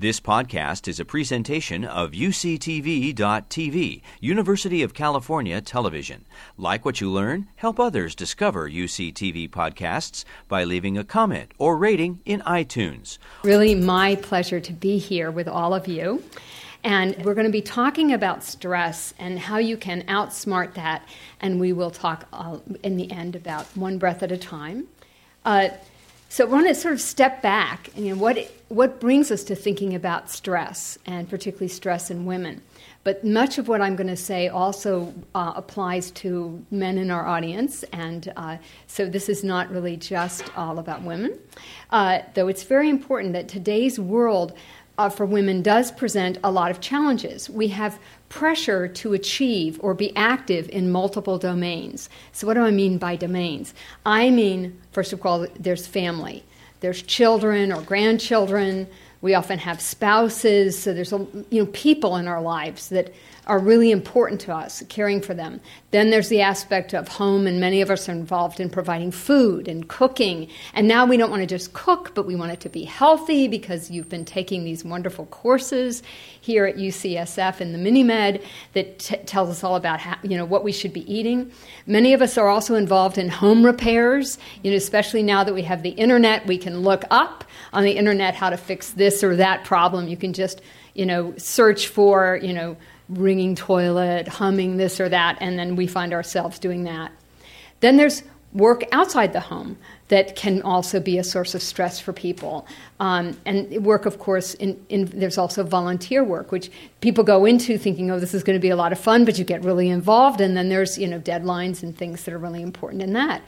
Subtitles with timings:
[0.00, 6.24] This podcast is a presentation of UCTV.tv, University of California Television.
[6.56, 7.48] Like what you learn?
[7.56, 13.18] Help others discover UCTV podcasts by leaving a comment or rating in iTunes.
[13.42, 16.22] Really, my pleasure to be here with all of you.
[16.84, 21.02] And we're going to be talking about stress and how you can outsmart that.
[21.40, 24.86] And we will talk uh, in the end about one breath at a time.
[25.44, 25.70] Uh,
[26.28, 28.38] so I want to sort of step back and you know, what,
[28.68, 32.60] what brings us to thinking about stress, and particularly stress in women.
[33.02, 37.26] But much of what I'm going to say also uh, applies to men in our
[37.26, 41.38] audience, and uh, so this is not really just all about women.
[41.90, 44.52] Uh, though it's very important that today's world
[44.98, 47.48] uh, for women does present a lot of challenges.
[47.48, 47.98] We have
[48.28, 52.10] pressure to achieve or be active in multiple domains.
[52.32, 53.72] So, what do I mean by domains?
[54.04, 56.44] I mean, first of all, there's family,
[56.80, 58.88] there's children or grandchildren.
[59.20, 63.12] We often have spouses, so there's you know people in our lives that
[63.48, 65.58] are really important to us, caring for them.
[65.90, 69.68] Then there's the aspect of home, and many of us are involved in providing food
[69.68, 70.48] and cooking.
[70.74, 73.48] And now we don't want to just cook, but we want it to be healthy
[73.48, 76.02] because you've been taking these wonderful courses
[76.42, 80.44] here at UCSF in the MiniMed that t- tells us all about how, you know
[80.44, 81.50] what we should be eating.
[81.86, 84.38] Many of us are also involved in home repairs.
[84.62, 87.92] You know, especially now that we have the internet, we can look up on the
[87.92, 90.06] internet how to fix this or that problem.
[90.06, 90.60] You can just
[90.94, 92.76] you know search for you know
[93.08, 97.12] ringing toilet, humming this or that, and then we find ourselves doing that.
[97.80, 99.76] Then there's work outside the home
[100.08, 102.66] that can also be a source of stress for people.
[102.98, 106.70] Um, and work, of course, in, in, there's also volunteer work, which
[107.00, 109.38] people go into thinking, oh, this is going to be a lot of fun, but
[109.38, 112.62] you get really involved, and then there's you know deadlines and things that are really
[112.62, 113.42] important in that.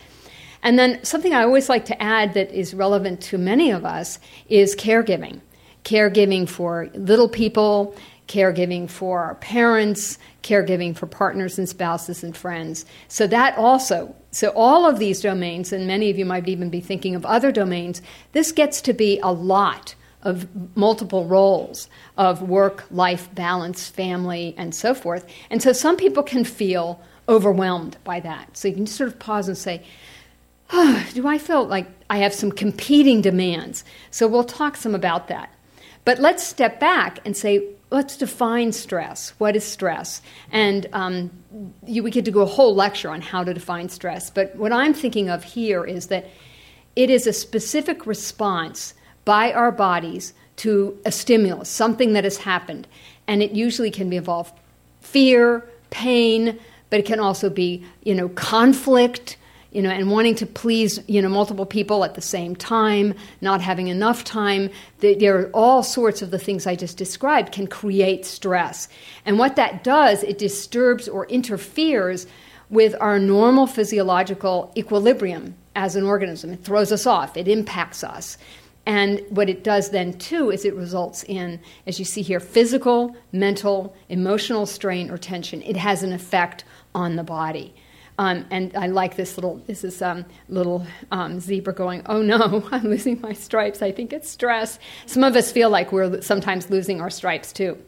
[0.62, 4.18] And then something I always like to add that is relevant to many of us
[4.48, 5.40] is caregiving.
[5.84, 7.96] Caregiving for little people,
[8.30, 12.86] caregiving for our parents, caregiving for partners and spouses and friends.
[13.08, 16.80] So that also, so all of these domains, and many of you might even be
[16.80, 20.46] thinking of other domains, this gets to be a lot of
[20.76, 25.26] multiple roles of work, life balance, family, and so forth.
[25.50, 28.56] And so some people can feel overwhelmed by that.
[28.56, 29.82] So you can just sort of pause and say,
[30.72, 33.82] oh, do I feel like I have some competing demands?
[34.12, 35.52] So we'll talk some about that.
[36.04, 39.30] But let's step back and say, let's define stress.
[39.38, 40.22] What is stress?
[40.52, 41.30] And um,
[41.86, 44.30] you, we could do a whole lecture on how to define stress.
[44.30, 46.28] But what I'm thinking of here is that
[46.96, 52.86] it is a specific response by our bodies to a stimulus, something that has happened.
[53.26, 54.52] And it usually can involve
[55.00, 56.58] fear, pain,
[56.90, 59.36] but it can also be, you know, conflict,
[59.72, 63.60] you know, and wanting to please, you know, multiple people at the same time, not
[63.60, 64.70] having enough time.
[64.98, 68.88] There are all sorts of the things I just described can create stress.
[69.24, 72.26] And what that does, it disturbs or interferes
[72.68, 76.50] with our normal physiological equilibrium as an organism.
[76.50, 78.38] It throws us off, it impacts us.
[78.86, 83.14] And what it does then, too, is it results in, as you see here, physical,
[83.30, 85.62] mental, emotional strain or tension.
[85.62, 86.64] It has an effect
[86.94, 87.74] on the body.
[88.20, 92.62] Um, and I like this little this is um, little um, zebra going, oh no,
[92.70, 93.80] I'm losing my stripes.
[93.80, 94.78] I think it's stress.
[95.06, 97.78] Some of us feel like we're sometimes losing our stripes too.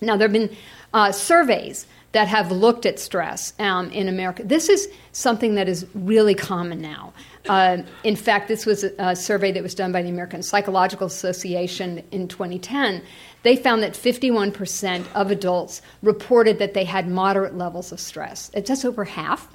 [0.00, 0.56] Now there have been
[0.94, 4.42] uh, surveys that have looked at stress um, in America.
[4.42, 7.12] This is something that is really common now.
[7.46, 11.06] Uh, in fact, this was a, a, survey that was done by the American Psychological
[11.06, 13.02] Association in 2010.
[13.42, 18.50] They found that 51% of adults reported that they had moderate levels of stress.
[18.54, 19.48] It's just over half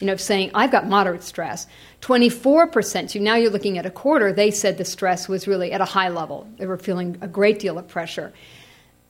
[0.00, 1.66] you know, saying, I've got moderate stress.
[2.02, 5.80] 24%, so now you're looking at a quarter, they said the stress was really at
[5.80, 6.46] a high level.
[6.58, 8.32] They were feeling a great deal of pressure.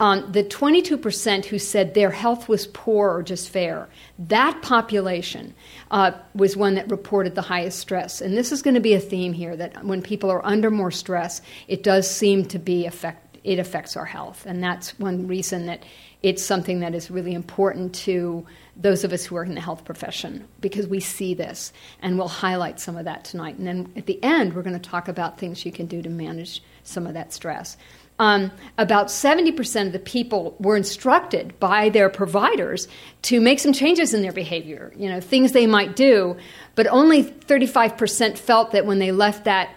[0.01, 3.89] Um, the 22% who said their health was poor or just fair,
[4.21, 5.55] that population
[5.91, 8.21] uh, was one that reported the highest stress.
[8.21, 10.93] And this is going to be a theme here that when people are under more
[10.93, 14.47] stress, it does seem to be affect, it affects our health.
[14.47, 15.83] And that's one reason that
[16.23, 18.47] it's something that is really important to
[18.79, 22.29] those of us who are in the health profession because we see this and we'll
[22.29, 23.59] highlight some of that tonight.
[23.59, 26.09] And then at the end, we're going to talk about things you can do to
[26.09, 27.77] manage some of that stress.
[28.21, 32.89] Um, about 70% of the people were instructed by their providers
[33.23, 36.37] to make some changes in their behavior, you know, things they might do,
[36.75, 39.71] but only 35% felt that when they left that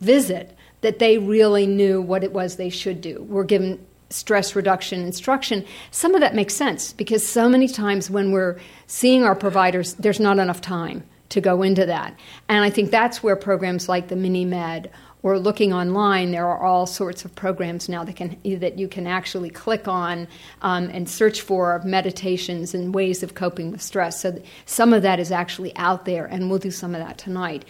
[0.00, 3.24] visit that they really knew what it was they should do.
[3.28, 8.32] Were given stress reduction instruction, some of that makes sense because so many times when
[8.32, 12.14] we're seeing our providers, there's not enough time to go into that.
[12.48, 14.90] And I think that's where programs like the Mini Med
[15.22, 19.06] or looking online, there are all sorts of programs now that can that you can
[19.06, 20.26] actually click on
[20.62, 24.20] um, and search for meditations and ways of coping with stress.
[24.20, 27.64] So some of that is actually out there, and we'll do some of that tonight.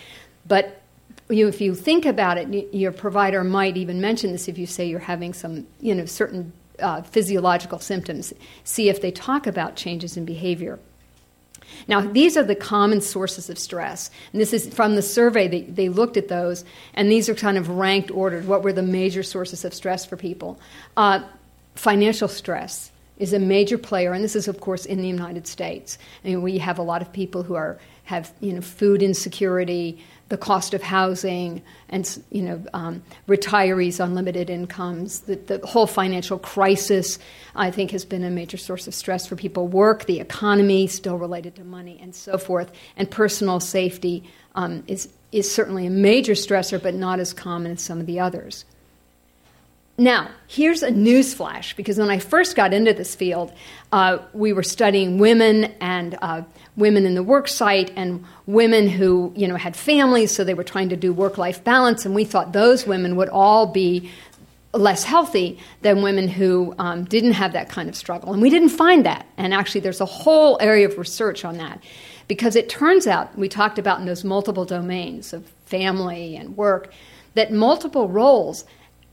[0.47, 0.82] But
[1.33, 4.87] you, if you think about it, your provider might even mention this if you say
[4.87, 8.33] you're having some, you know, certain uh, physiological symptoms.
[8.65, 10.79] See if they talk about changes in behavior.
[11.89, 14.11] Now, these are the common sources of stress.
[14.33, 16.65] And this is from the survey, they, they looked at those,
[16.95, 18.47] and these are kind of ranked, ordered.
[18.47, 20.61] What were the major sources of stress for people?
[20.97, 21.23] Uh,
[21.75, 25.99] financial stress is a major player, and this is, of course, in the United States.
[26.25, 30.03] I mean, we have a lot of people who are, have you know, food insecurity,
[30.29, 35.21] the cost of housing and you know um, retirees on limited incomes.
[35.21, 37.19] The, the, whole financial crisis,
[37.55, 39.69] I think, has been a major source of stress for people.
[39.69, 42.73] Work, the economy, still related to money, and so forth.
[42.97, 47.83] And personal safety um, is is certainly a major stressor, but not as common as
[47.83, 48.65] some of the others.
[50.03, 53.53] Now, here's a news flash because when I first got into this field,
[53.93, 56.43] uh, we were studying women and uh,
[56.77, 60.65] women in the work site and women who you know had families, so they were
[60.65, 64.11] trying to do work life balance, and we thought those women would all be
[64.75, 68.33] less healthy than women who um, didn't have that kind of struggle.
[68.33, 69.25] And we didn't find that.
[69.37, 71.81] And actually, there's a whole area of research on that
[72.27, 76.93] because it turns out we talked about in those multiple domains of family and work
[77.35, 78.65] that multiple roles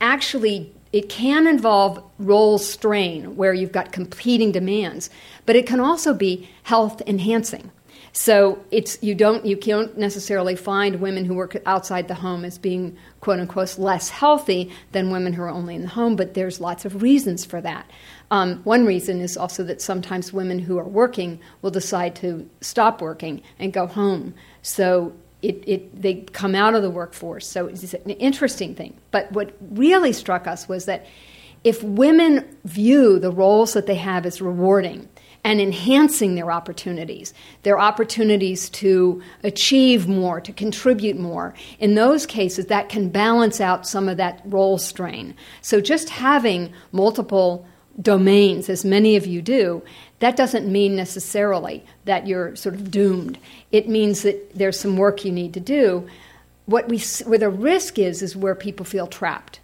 [0.02, 5.10] actually it can involve role strain where you've got competing demands,
[5.46, 7.72] but it can also be health enhancing.
[8.12, 12.58] So it's you don't you can't necessarily find women who work outside the home as
[12.58, 16.60] being quote unquote less healthy than women who are only in the home, but there's
[16.60, 17.90] lots of reasons for that.
[18.32, 23.02] Um, one reason is also that sometimes women who are working will decide to stop
[23.02, 24.34] working and go home.
[24.62, 27.48] So it, it, they come out of the workforce.
[27.48, 28.98] So it's an interesting thing.
[29.12, 31.06] But what really struck us was that
[31.64, 35.08] if women view the roles that they have as rewarding
[35.44, 37.34] and enhancing their opportunities,
[37.64, 43.88] their opportunities to achieve more, to contribute more, in those cases, that can balance out
[43.88, 45.36] some of that role strain.
[45.62, 47.66] So just having multiple
[48.02, 49.82] domains, as many of you do,
[50.20, 53.38] that doesn't mean necessarily that you're sort of doomed.
[53.72, 56.08] It means that there's some work you need to do.
[56.66, 59.60] What we, where the risk is, is where people feel trapped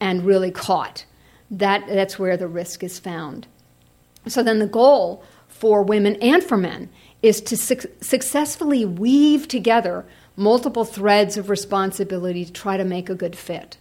[0.00, 1.04] and really caught.
[1.50, 3.46] That, that's where the risk is found.
[4.26, 6.88] So then the goal for women and for men
[7.22, 10.04] is to su- successfully weave together
[10.36, 13.76] multiple threads of responsibility to try to make a good fit.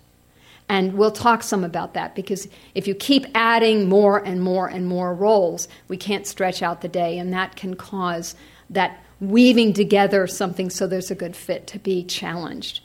[0.69, 4.85] And we'll talk some about that because if you keep adding more and more and
[4.85, 8.35] more roles, we can't stretch out the day, and that can cause
[8.69, 12.81] that weaving together something so there's a good fit to be challenged.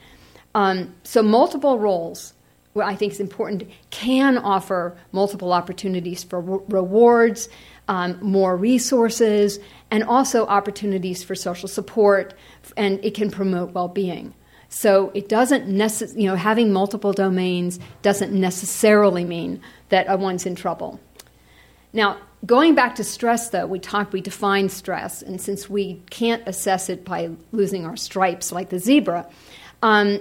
[0.55, 2.35] Um, so, multiple roles,
[2.73, 7.49] what I think is important, can offer multiple opportunities for re- rewards,
[7.89, 9.59] um, more resources,
[9.91, 12.35] and also opportunities for social support,
[12.77, 14.35] and it can promote well being.
[14.73, 19.61] So it doesn't necessarily, you know, having multiple domains doesn't necessarily mean
[19.91, 20.99] that one's in trouble.
[21.93, 22.17] Now,
[22.47, 26.89] going back to stress, though, we talked, we define stress, and since we can't assess
[26.89, 29.27] it by losing our stripes like the zebra,
[29.83, 30.19] um,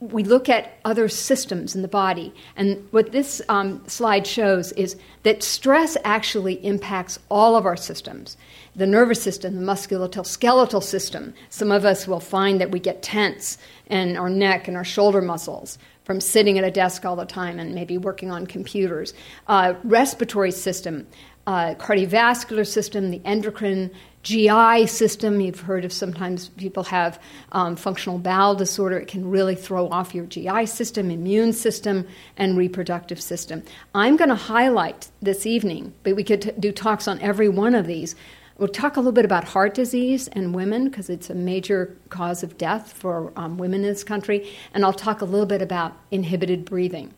[0.00, 2.34] we look at other systems in the body.
[2.56, 8.36] And what this um, slide shows is that stress actually impacts all of our systems
[8.76, 11.34] the nervous system, the musculoskeletal system.
[11.50, 13.58] Some of us will find that we get tense
[13.88, 17.58] in our neck and our shoulder muscles from sitting at a desk all the time
[17.58, 19.12] and maybe working on computers.
[19.48, 21.06] Uh, respiratory system,
[21.48, 23.90] uh, cardiovascular system, the endocrine,
[24.22, 25.40] GI system.
[25.40, 27.20] You've heard of sometimes people have
[27.52, 28.98] um, functional bowel disorder.
[28.98, 33.62] It can really throw off your GI system, immune system, and reproductive system.
[33.94, 37.74] I'm going to highlight this evening, but we could t- do talks on every one
[37.74, 38.14] of these.
[38.58, 42.42] We'll talk a little bit about heart disease and women because it's a major cause
[42.42, 44.52] of death for um, women in this country.
[44.74, 47.14] And I'll talk a little bit about inhibited breathing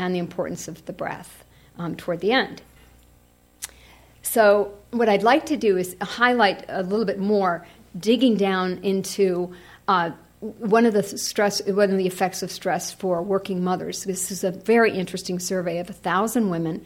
[0.00, 1.44] and the importance of the breath
[1.78, 2.62] um, toward the end.
[4.22, 7.66] So, what I'd like to do is highlight a little bit more,
[7.98, 9.54] digging down into
[9.88, 14.04] uh, one of the stress, one of the effects of stress for working mothers.
[14.04, 16.84] This is a very interesting survey of a thousand women,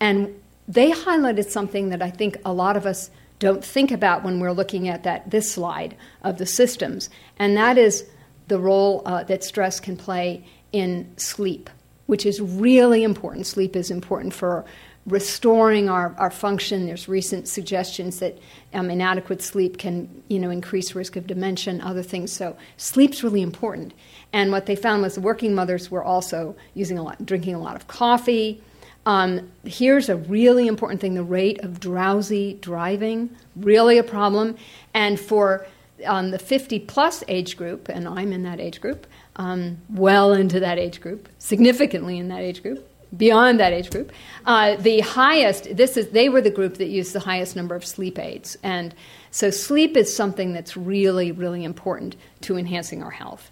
[0.00, 4.40] and they highlighted something that I think a lot of us don't think about when
[4.40, 8.04] we're looking at that this slide of the systems, and that is
[8.48, 11.70] the role uh, that stress can play in sleep
[12.06, 13.46] which is really important.
[13.46, 14.64] Sleep is important for
[15.06, 16.86] restoring our, our function.
[16.86, 18.38] There's recent suggestions that
[18.74, 22.32] um, inadequate sleep can, you know, increase risk of dementia and other things.
[22.32, 23.94] So sleep's really important.
[24.32, 27.60] And what they found was the working mothers were also using a lot, drinking a
[27.60, 28.60] lot of coffee.
[29.06, 34.56] Um, here's a really important thing: the rate of drowsy driving, really a problem.
[34.92, 35.66] And for
[36.04, 40.58] um, the 50 plus age group, and I'm in that age group, um, well into
[40.60, 42.86] that age group, significantly in that age group,
[43.16, 44.12] beyond that age group.
[44.44, 47.84] Uh, the highest, this is, they were the group that used the highest number of
[47.84, 48.56] sleep aids.
[48.62, 48.94] And
[49.30, 53.50] so sleep is something that's really, really important to enhancing our health.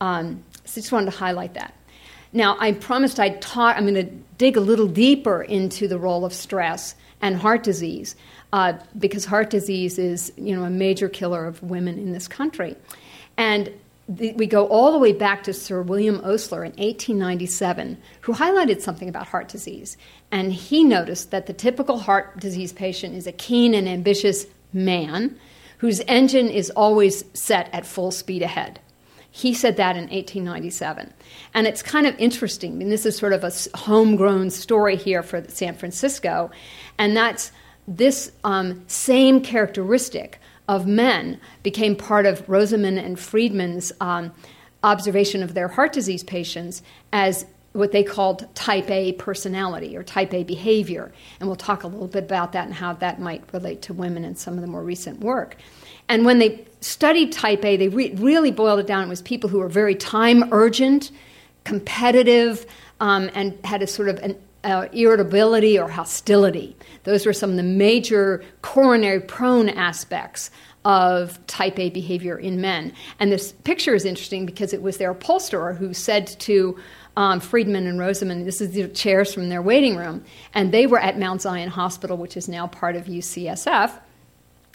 [0.00, 1.74] Um, so just wanted to highlight that.
[2.32, 6.24] Now, I promised I'd talk, I'm going to dig a little deeper into the role
[6.24, 8.16] of stress and heart disease,
[8.52, 12.76] uh, because heart disease is, you know, a major killer of women in this country.
[13.36, 13.70] And
[14.16, 18.80] the, we go all the way back to Sir William Osler in 1897, who highlighted
[18.80, 19.96] something about heart disease.
[20.30, 25.38] And he noticed that the typical heart disease patient is a keen and ambitious man
[25.78, 28.80] whose engine is always set at full speed ahead.
[29.30, 31.12] He said that in 1897.
[31.54, 32.72] And it's kind of interesting.
[32.72, 36.50] I mean, this is sort of a homegrown story here for San Francisco.
[36.98, 37.50] And that's
[37.88, 40.38] this um, same characteristic
[40.68, 44.32] of men became part of Rosenman and Friedman's um,
[44.82, 50.34] observation of their heart disease patients as what they called type A personality or type
[50.34, 51.12] A behavior.
[51.40, 54.24] And we'll talk a little bit about that and how that might relate to women
[54.24, 55.56] in some of the more recent work.
[56.08, 59.04] And when they studied type A, they re- really boiled it down.
[59.04, 61.10] It was people who were very time urgent,
[61.64, 62.66] competitive,
[63.00, 66.76] um, and had a sort of an uh, irritability or hostility.
[67.04, 70.50] Those were some of the major coronary prone aspects
[70.84, 72.92] of type A behavior in men.
[73.20, 76.78] And this picture is interesting because it was their upholsterer who said to
[77.16, 80.98] um, Friedman and Rosenman, this is the chairs from their waiting room, and they were
[80.98, 83.92] at Mount Zion Hospital, which is now part of UCSF.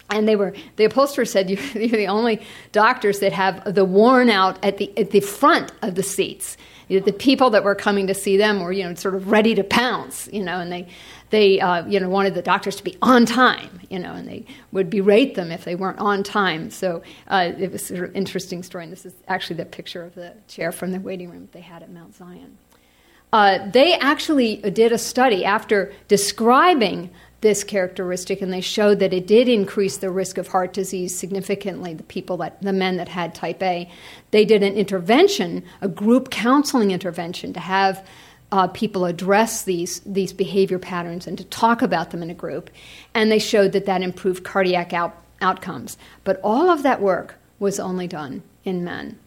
[0.10, 2.41] And they were the upholsterer said you're the only
[2.72, 6.56] doctors that have the worn out at the at the front of the seats
[6.88, 9.63] the people that were coming to see them were, you know, sort of ready to
[9.63, 10.88] pounce, you know, and they,
[11.29, 14.46] they, uh, you know, wanted the doctors to be on time, you know, and they
[14.72, 16.70] would berate them if they weren't on time.
[16.70, 18.86] So uh, it was sort of interesting story.
[18.86, 21.84] And this is actually the picture of the chair from the waiting room they had
[21.84, 22.58] at Mount Zion.
[23.34, 27.10] Uh, they actually did a study after describing
[27.41, 31.94] this characteristic, and they showed that it did increase the risk of heart disease significantly.
[31.94, 33.89] The people that the men that had type A,
[34.32, 38.06] they did an intervention, a group counseling intervention, to have
[38.51, 42.70] uh, people address these these behavior patterns and to talk about them in a group,
[43.13, 45.98] and they showed that that improved cardiac out, outcomes.
[46.24, 49.20] But all of that work was only done in men,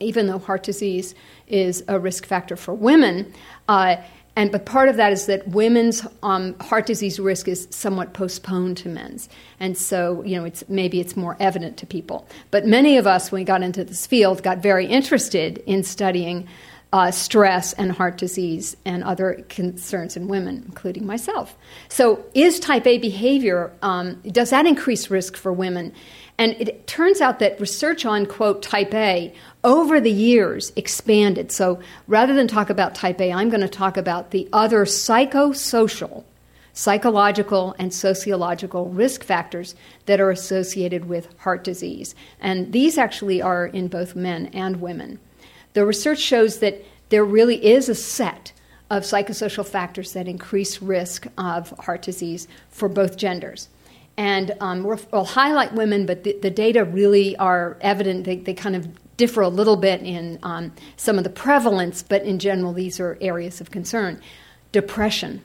[0.00, 1.14] even though heart disease
[1.46, 3.32] is a risk factor for women.
[3.68, 3.96] Uh,
[4.38, 8.76] and but part of that is that women's um, heart disease risk is somewhat postponed
[8.76, 9.28] to men's,
[9.58, 12.24] and so you know it's maybe it's more evident to people.
[12.52, 16.46] But many of us, when we got into this field, got very interested in studying
[16.92, 21.56] uh, stress and heart disease and other concerns in women, including myself.
[21.88, 25.92] So, is type A behavior um, does that increase risk for women?
[26.38, 31.50] And it turns out that research on, quote, type A over the years expanded.
[31.50, 36.22] So rather than talk about type A, I'm going to talk about the other psychosocial,
[36.72, 39.74] psychological, and sociological risk factors
[40.06, 42.14] that are associated with heart disease.
[42.40, 45.18] And these actually are in both men and women.
[45.72, 48.52] The research shows that there really is a set
[48.90, 53.68] of psychosocial factors that increase risk of heart disease for both genders.
[54.18, 58.24] And um, we'll highlight women, but the, the, data really are evident.
[58.24, 62.24] They, they kind of differ a little bit in um, some of the prevalence, but
[62.24, 64.20] in general, these are areas of concern.
[64.72, 65.44] Depression,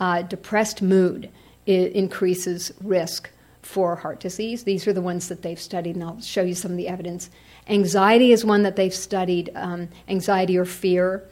[0.00, 1.30] uh, depressed mood
[1.64, 3.30] increases risk
[3.62, 4.64] for heart disease.
[4.64, 7.30] These are the ones that they've studied, and I'll show you some of the evidence.
[7.68, 11.22] Anxiety is one that they've studied, um, anxiety or fear.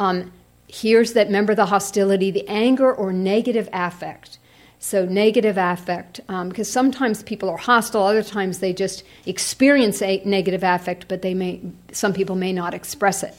[0.00, 0.32] Um,
[0.66, 4.40] here's that, remember the hostility, the anger or negative affect
[4.78, 10.22] so, negative affect, um, because sometimes people are hostile, other times they just experience a
[10.24, 11.60] negative affect, but they may,
[11.92, 13.34] some people may not express it.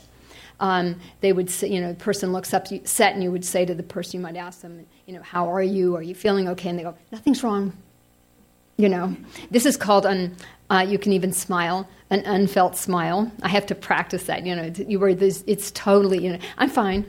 [0.59, 3.75] Um, they would say, you know, the person looks upset, and you would say to
[3.75, 5.95] the person, you might ask them, you know, how are you?
[5.95, 6.69] Are you feeling okay?
[6.69, 7.73] And they go, nothing's wrong.
[8.77, 9.15] You know,
[9.51, 10.35] this is called un,
[10.69, 13.31] uh, you can even smile, an unfelt smile.
[13.43, 14.45] I have to practice that.
[14.45, 17.05] You know, you were this, it's totally, you know, I'm fine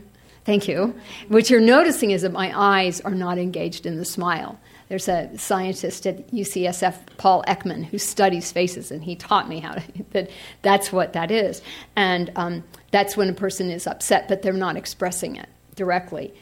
[0.49, 0.99] Thank you.
[1.29, 4.59] What you're noticing is that my eyes are not engaged in the smile.
[4.89, 9.75] There's a scientist at UCSF, Paul Ekman, who studies faces, and he taught me how
[9.75, 10.31] to, that
[10.63, 11.61] that's what that is.
[11.97, 16.33] And um, that's when a person is upset, but they're not expressing it directly.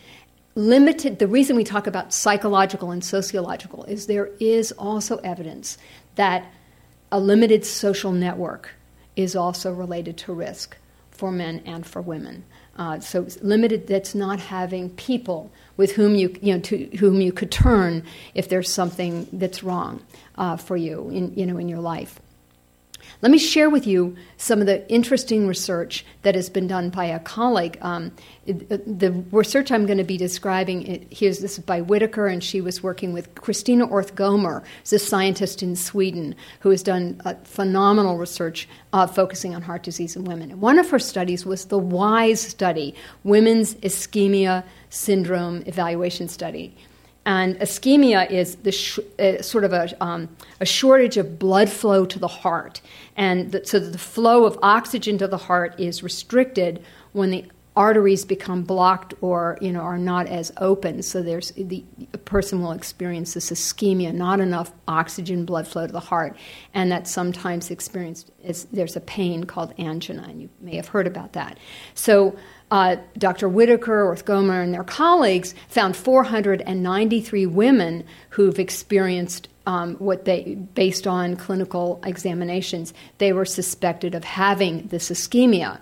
[0.54, 5.78] Limited, the reason we talk about psychological and sociological is there is also evidence
[6.14, 6.46] that
[7.10, 8.70] a limited social network
[9.16, 10.76] is also related to risk
[11.10, 12.44] for men and for women.
[12.76, 17.32] Uh, so limited that's not having people with whom you, you know, to whom you
[17.32, 18.02] could turn
[18.34, 20.02] if there's something that's wrong
[20.36, 22.20] uh, for you in, you know, in your life.
[23.22, 27.06] Let me share with you some of the interesting research that has been done by
[27.06, 27.78] a colleague.
[27.80, 28.12] Um,
[28.46, 32.82] the research I'm going to be describing here's this is by Whitaker, and she was
[32.82, 39.54] working with Christina Orth-Gomer, a scientist in Sweden who has done phenomenal research uh, focusing
[39.54, 40.60] on heart disease in women.
[40.60, 42.94] One of her studies was the WISE study,
[43.24, 46.76] Women's Ischemia Syndrome Evaluation Study.
[47.26, 50.28] And ischemia is the sh- uh, sort of a, um,
[50.60, 52.80] a shortage of blood flow to the heart.
[53.16, 57.44] And the, so the flow of oxygen to the heart is restricted when the
[57.76, 61.02] arteries become blocked or you know are not as open.
[61.02, 61.84] So there's the
[62.24, 66.36] person will experience this ischemia not enough oxygen blood flow to the heart.
[66.72, 71.06] And that sometimes experienced is there's a pain called angina and you may have heard
[71.06, 71.58] about that.
[71.94, 72.36] So
[72.70, 73.48] uh, Dr.
[73.48, 81.36] Whitaker, Orth-Gomer, and their colleagues found 493 women who've experienced um, what they, based on
[81.36, 85.80] clinical examinations, they were suspected of having this ischemia.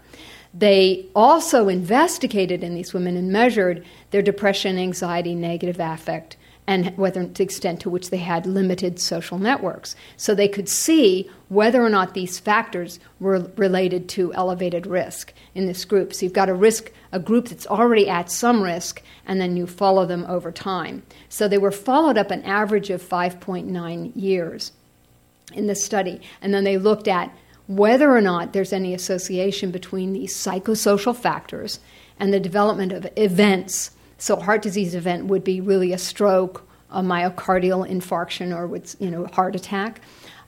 [0.52, 7.26] They also investigated in these women and measured their depression, anxiety, negative affect, and whether
[7.26, 9.94] the extent to which they had limited social networks.
[10.16, 15.66] So they could see whether or not these factors were related to elevated risk in
[15.66, 16.14] this group.
[16.14, 19.66] So you've got a risk, a group that's already at some risk, and then you
[19.66, 21.02] follow them over time.
[21.28, 24.72] So they were followed up an average of 5.9 years
[25.52, 26.20] in this study.
[26.40, 27.30] And then they looked at
[27.66, 31.80] whether or not there's any association between these psychosocial factors
[32.18, 33.90] and the development of events
[34.24, 39.10] so, heart disease event would be really a stroke, a myocardial infarction, or with, you
[39.10, 40.00] know, heart attack,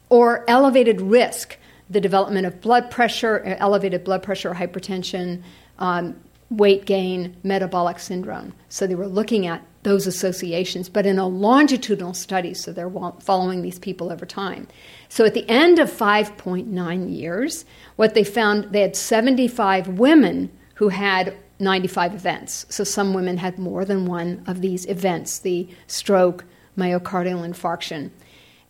[0.08, 1.58] or elevated risk,
[1.90, 5.42] the development of blood pressure, uh, elevated blood pressure, hypertension,
[5.78, 6.18] um,
[6.48, 8.54] weight gain, metabolic syndrome.
[8.70, 13.60] So they were looking at those associations, but in a longitudinal study, so they're following
[13.60, 14.68] these people over time.
[15.10, 20.88] So at the end of 5.9 years, what they found, they had 75 women who
[20.88, 22.66] had 95 events.
[22.68, 26.44] So some women had more than one of these events the stroke,
[26.76, 28.10] myocardial infarction.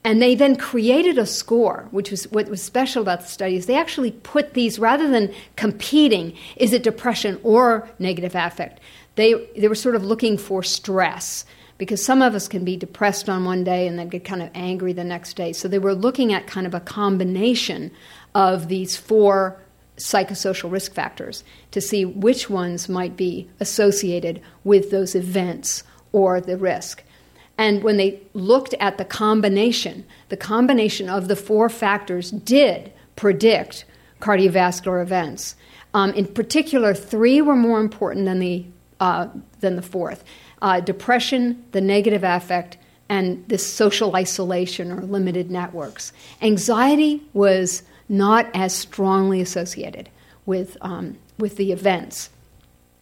[0.04, 3.66] And they then created a score, which was what was special about the study is
[3.66, 8.80] they actually put these rather than competing, is it depression or negative affect?
[9.16, 11.44] They they were sort of looking for stress
[11.78, 14.50] because some of us can be depressed on one day and then get kind of
[14.54, 15.52] angry the next day.
[15.52, 17.90] So they were looking at kind of a combination
[18.34, 19.60] of these four
[19.96, 25.82] psychosocial risk factors to see which ones might be associated with those events
[26.12, 27.02] or the risk.
[27.58, 33.84] And when they looked at the combination, the combination of the four factors did predict
[34.20, 35.56] cardiovascular events.
[35.94, 38.66] Um, in particular, three were more important than the,
[39.00, 39.28] uh,
[39.60, 40.24] than the fourth
[40.60, 42.76] uh, depression, the negative affect,
[43.08, 46.12] and this social isolation or limited networks.
[46.42, 50.08] Anxiety was not as strongly associated
[50.44, 52.30] with, um, with the events.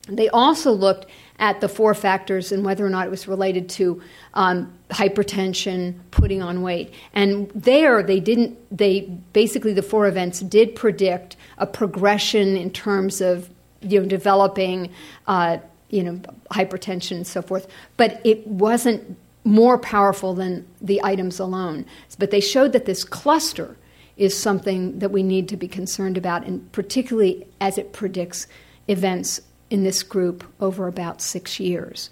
[0.08, 1.06] They also looked
[1.38, 4.02] at the four factors and whether or not it was related to
[4.34, 6.92] um, hypertension, putting on weight.
[7.12, 13.20] And there, they didn't, they basically, the four events did predict a progression in terms
[13.20, 13.48] of
[13.80, 14.90] you know, developing,
[15.26, 17.66] uh, you know, hypertension and so forth.
[17.96, 21.86] But it wasn't more powerful than the items alone.
[22.18, 23.76] But they showed that this cluster
[24.16, 28.46] is something that we need to be concerned about, and particularly as it predicts
[28.88, 32.10] events in this group over about six years.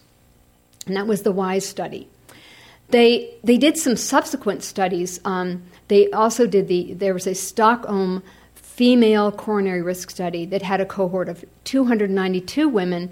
[0.87, 2.09] And that was the WISE study.
[2.89, 5.21] They, they did some subsequent studies.
[5.25, 8.23] Um, they also did the, there was a Stockholm
[8.55, 13.11] female coronary risk study that had a cohort of 292 women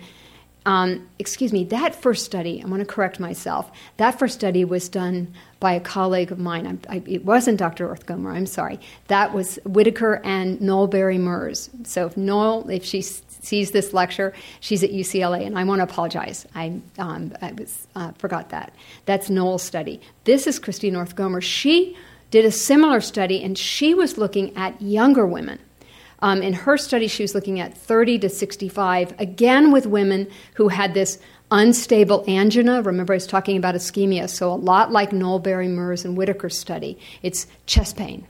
[0.67, 3.71] um, excuse me, that first study, I want to correct myself.
[3.97, 6.81] That first study was done by a colleague of mine.
[6.89, 7.87] I, I, it wasn't Dr.
[7.87, 8.81] Orth-Gomer, I'm sorry.
[9.09, 11.71] That was Whitaker and Noel Bairey Merz.
[11.85, 15.85] So if Noel, if she sees this lecture, she's at UCLA, and I want to
[15.85, 16.47] apologize.
[16.55, 18.75] I, um, I was, uh, forgot that.
[19.05, 20.01] That's Noel's study.
[20.25, 21.43] This is Christine Orth-Gomer.
[21.43, 21.97] She
[22.31, 25.59] did a similar study, and she was looking at younger women
[26.23, 30.69] Um, in her study, she was looking at 30 to 65, again with women who
[30.69, 31.19] had this
[31.51, 32.83] unstable angina.
[32.83, 36.59] Remember, I was talking about ischemia, so a lot like Noel Bairey, Merz, and Whitaker's
[36.59, 36.99] study.
[37.23, 38.27] It's chest pain.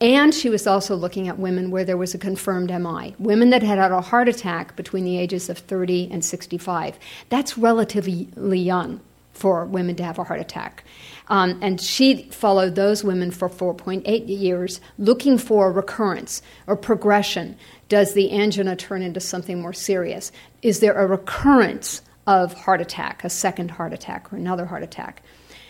[0.00, 3.62] And she was also looking at women where there was a confirmed MI, women that
[3.62, 6.98] had had a heart attack between the ages of 30 and 65.
[7.30, 9.00] That's relatively young
[9.32, 10.84] for women to have a heart attack.
[11.28, 17.56] Um, and she followed those women for 4.8 years, looking for recurrence or progression.
[17.88, 20.32] Does the angina turn into something more serious?
[20.62, 25.22] Is there a recurrence of heart attack, a second heart attack, or another heart attack?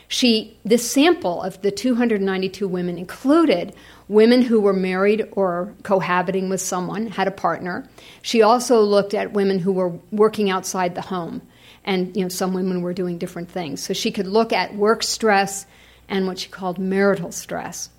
[0.09, 3.75] She, this sample of the 292 women included
[4.09, 7.89] women who were married or cohabiting with someone, had a partner.
[8.23, 11.43] She also looked at women who were working outside the home
[11.85, 13.83] and you know some women were doing different things.
[13.83, 15.67] So she could look at work stress
[16.09, 17.91] and what she called marital stress.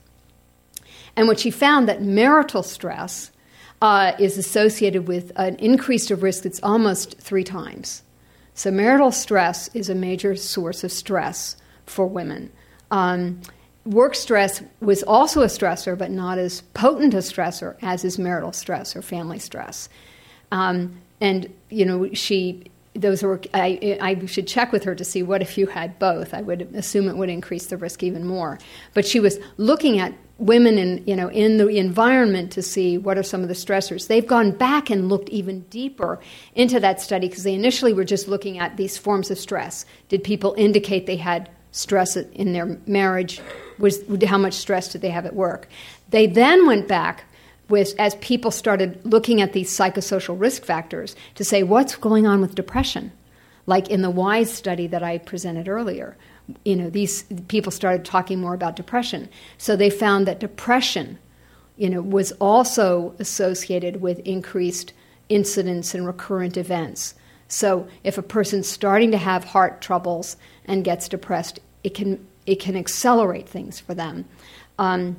[1.16, 3.32] And what she found that marital stress
[3.82, 8.04] uh, is associated with an increased of risk that's almost three times.
[8.60, 12.52] So marital stress is a major source of stress for women.
[12.92, 13.40] Um,
[13.86, 18.52] work stress was also a stressor, but not as potent a stressor as is marital
[18.52, 19.88] stress or family stress.
[20.52, 25.24] Um, and you know, she those were I, I should check with her to see
[25.24, 26.34] what if you had both.
[26.34, 28.60] I would assume it would increase the risk even more.
[28.94, 33.18] But she was looking at women in you know in the environment to see what
[33.18, 34.08] are some of the stressors.
[34.08, 36.20] They've gone back and looked even deeper
[36.56, 39.86] into that study because they initially were just looking at these forms of stress.
[40.08, 43.42] Did people indicate they had stress in their marriage?
[43.78, 45.70] Was how much stress did they have at work?
[46.10, 47.26] They then went back
[47.70, 52.42] with, as people started looking at these psychosocial risk factors to say what's going on
[52.42, 53.12] with depression
[53.66, 56.18] like in the WISE study that i presented earlier
[56.66, 59.30] you know these people started talking more about depression.
[59.58, 61.18] So they found that depression
[61.78, 64.94] you know was also associated with increased
[65.30, 67.16] incidence and recurrent events.
[67.48, 72.60] So if a person's starting to have heart troubles and gets depressed it can it
[72.60, 74.26] can accelerate things for them.
[74.78, 75.18] Um,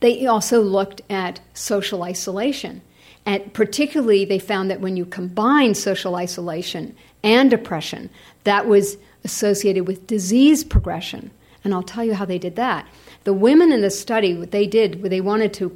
[0.00, 2.80] they also looked at social isolation.
[3.26, 8.08] And particularly, they found that when you combine social isolation and depression,
[8.44, 11.30] that was associated with disease progression.
[11.62, 12.86] And I'll tell you how they did that.
[13.24, 15.74] The women in the study, what they did, they wanted to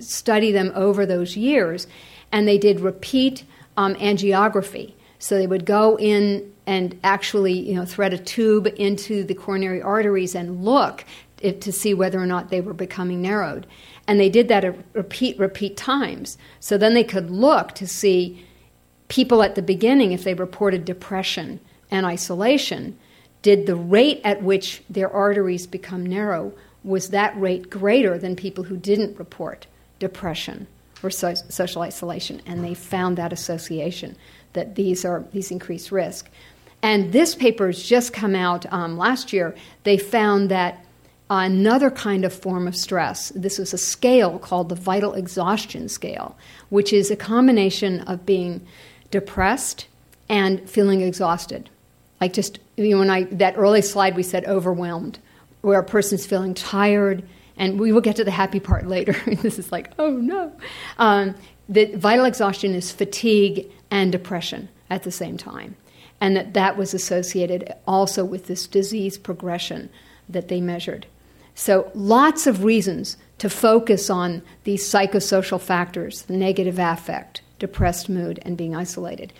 [0.00, 1.86] study them over those years,
[2.32, 3.44] and they did repeat
[3.76, 4.94] um, angiography.
[5.18, 9.82] So they would go in and actually, you know, thread a tube into the coronary
[9.82, 11.04] arteries and look
[11.40, 13.66] if, to see whether or not they were becoming narrowed.
[14.06, 16.38] And they did that a repeat, repeat times.
[16.58, 18.44] So then they could look to see
[19.08, 22.98] people at the beginning, if they reported depression and isolation,
[23.42, 26.52] did the rate at which their arteries become narrow,
[26.84, 29.66] was that rate greater than people who didn't report
[29.98, 30.66] depression
[31.02, 32.40] or so, social isolation?
[32.46, 34.16] And they found that association,
[34.52, 36.28] that these are these increased risk.
[36.82, 39.54] And this paper has just come out um, last year.
[39.84, 40.84] They found that
[41.28, 43.30] another kind of form of stress.
[43.36, 46.36] This was a scale called the vital exhaustion scale,
[46.70, 48.66] which is a combination of being
[49.10, 49.86] depressed
[50.28, 51.70] and feeling exhausted.
[52.20, 55.18] Like just you know, when I that early slide we said overwhelmed,
[55.62, 57.22] where a person's feeling tired,
[57.56, 59.12] and we will get to the happy part later.
[59.26, 60.52] this is like oh no,
[60.98, 61.34] um,
[61.68, 65.76] the vital exhaustion is fatigue and depression at the same time,
[66.20, 69.88] and that that was associated also with this disease progression
[70.28, 71.06] that they measured.
[71.54, 78.56] So, lots of reasons to focus on these psychosocial factors negative affect, depressed mood, and
[78.56, 79.32] being isolated.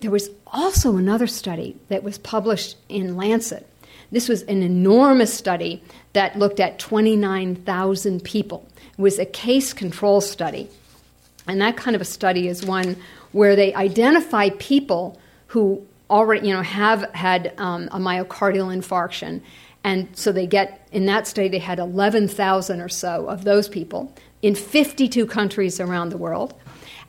[0.00, 3.66] There was also another study that was published in Lancet.
[4.10, 5.82] This was an enormous study
[6.12, 8.66] that looked at 29,000 people.
[8.96, 10.68] It was a case control study.
[11.46, 12.96] And that kind of a study is one
[13.32, 19.42] where they identify people who already you know, have had um, a myocardial infarction
[19.84, 24.12] and so they get, in that study, they had 11,000 or so of those people
[24.42, 26.54] in 52 countries around the world.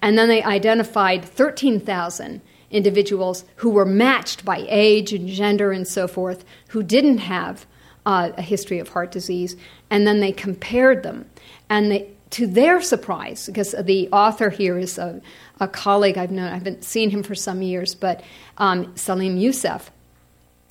[0.02, 6.08] And then they identified 13,000 individuals who were matched by age and gender and so
[6.08, 7.66] forth who didn't have
[8.06, 9.56] uh, a history of heart disease.
[9.90, 11.30] And then they compared them.
[11.70, 15.22] And they, to their surprise, because the author here is a,
[15.60, 18.24] a colleague I've known, I haven't seen him for some years, but
[18.58, 19.92] um, Salim Yusuf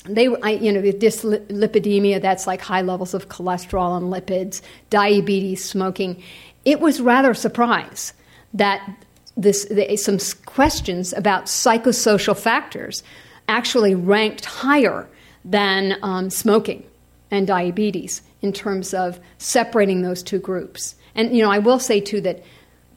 [0.05, 6.23] they, I, you know, dyslipidemia, that's like high levels of cholesterol and lipids, diabetes, smoking.
[6.65, 8.13] It was rather a surprise
[8.55, 9.05] that
[9.39, 9.67] this,
[10.05, 13.03] some questions about psychosocial factors
[13.49, 15.09] actually ranked higher
[15.45, 16.85] than um, smoking
[17.31, 20.97] and diabetes in terms of separating those two groups.
[21.15, 22.43] And, you know, I will say too that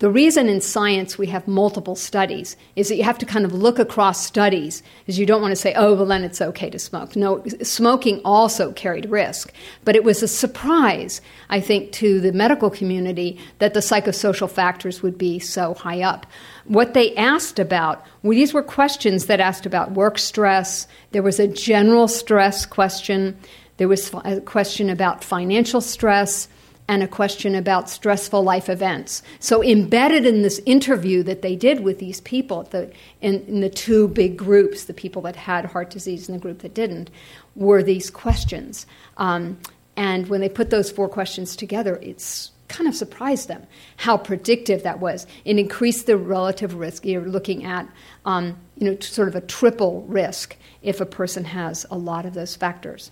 [0.02, 3.54] The reason in science we have multiple studies is that you have to kind of
[3.54, 6.80] look across studies, is you don't want to say, oh, well, then it's okay to
[6.80, 7.16] smoke.
[7.16, 9.54] No, smoking also carried risk.
[9.86, 15.04] But it was a surprise, I think, to the medical community that the psychosocial factors
[15.04, 16.26] would be so high up.
[16.66, 20.88] What they asked about, well, these were questions that asked about work stress.
[21.12, 23.38] There was a general stress question.
[23.78, 26.48] There was a question about financial stress
[26.92, 29.24] and a question about stressful life events.
[29.40, 33.70] So, embedded in this interview that they did with these people, the, in, in, the
[33.70, 37.10] two big groups, the people that had heart disease and the group that didn't,
[37.56, 38.86] were these questions.
[39.16, 39.58] Um,
[39.96, 44.84] and when they put those four questions together, it's kind of surprised them how predictive
[44.84, 45.26] that was.
[45.46, 47.06] It increased the relative risk.
[47.06, 47.88] You're looking at,
[48.26, 52.34] um, you know, sort of a triple risk if a person has a lot of
[52.34, 53.12] those factors.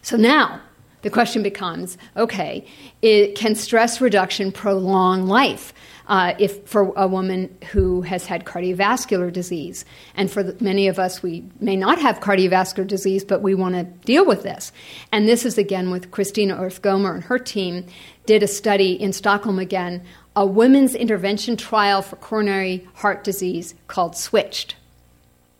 [0.00, 0.62] So now,
[1.02, 2.66] the question becomes okay,
[3.02, 5.72] it, can stress reduction prolong life?
[6.06, 9.84] Uh, if for a woman who has had cardiovascular disease,
[10.16, 13.76] and for the, many of us, we may not have cardiovascular disease, but we want
[13.76, 14.72] to deal with this.
[15.12, 17.86] And this is again with Christina Orth-Gomer and her team
[18.26, 20.02] did a study in Stockholm again,
[20.34, 24.74] a women's intervention trial for coronary heart disease called SWITCHD.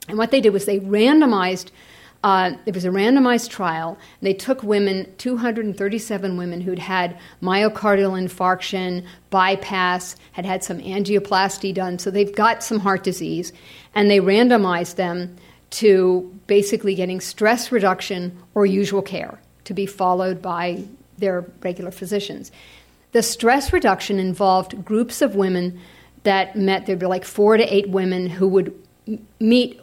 [0.09, 1.71] And what they did was they randomized
[2.23, 3.99] uh, it was a randomized trial.
[4.21, 11.99] They took women, 237 women who'd had myocardial infarction, bypass, had had some angioplasty done,
[11.99, 13.53] so they've got some heart disease,
[13.95, 15.37] and they randomized them
[15.71, 20.83] to basically getting stress reduction or usual care to be followed by
[21.19, 22.51] their regular physicians.
[23.13, 25.81] The stress reduction involved groups of women
[26.25, 28.75] that met, there'd be like four to eight women who would
[29.39, 29.81] meet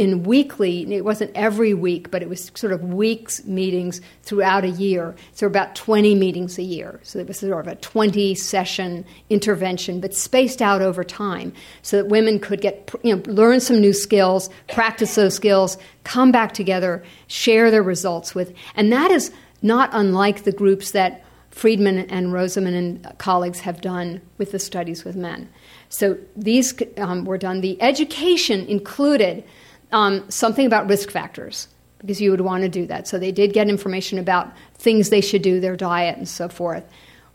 [0.00, 4.70] in weekly, it wasn't every week, but it was sort of weeks meetings throughout a
[4.70, 5.14] year.
[5.34, 7.00] So about 20 meetings a year.
[7.02, 11.98] So it was sort of a 20 session intervention, but spaced out over time so
[11.98, 16.54] that women could get, you know, learn some new skills, practice those skills, come back
[16.54, 18.54] together, share their results with.
[18.76, 24.22] And that is not unlike the groups that Friedman and Rosenman and colleagues have done
[24.38, 25.50] with the studies with men.
[25.90, 27.60] So these um, were done.
[27.60, 29.44] The education included
[29.92, 33.06] um, something about risk factors because you would want to do that.
[33.06, 36.84] So they did get information about things they should do, their diet, and so forth.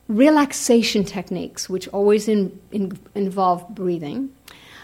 [0.07, 4.33] Relaxation techniques, which always in, in, involve breathing.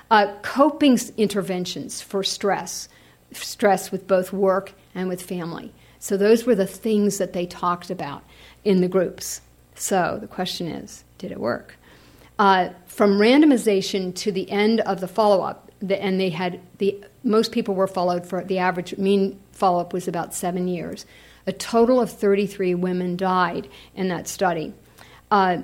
[0.09, 2.89] Uh, coping interventions for stress,
[3.31, 5.73] stress with both work and with family.
[5.99, 8.23] So those were the things that they talked about
[8.63, 9.41] in the groups.
[9.75, 11.75] So the question is, did it work?
[12.37, 17.51] Uh, from randomization to the end of the follow up, and they had the most
[17.51, 21.05] people were followed for the average mean follow up was about seven years.
[21.47, 24.73] A total of 33 women died in that study,
[25.29, 25.59] uh,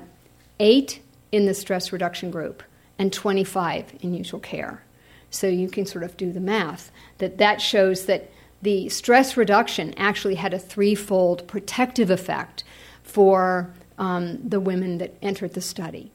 [0.58, 2.62] eight in the stress reduction group,
[2.98, 4.82] and 25 in usual care.
[5.30, 8.30] So you can sort of do the math that that shows that
[8.62, 12.64] the stress reduction actually had a threefold protective effect
[13.02, 16.10] for um, the women that entered the study.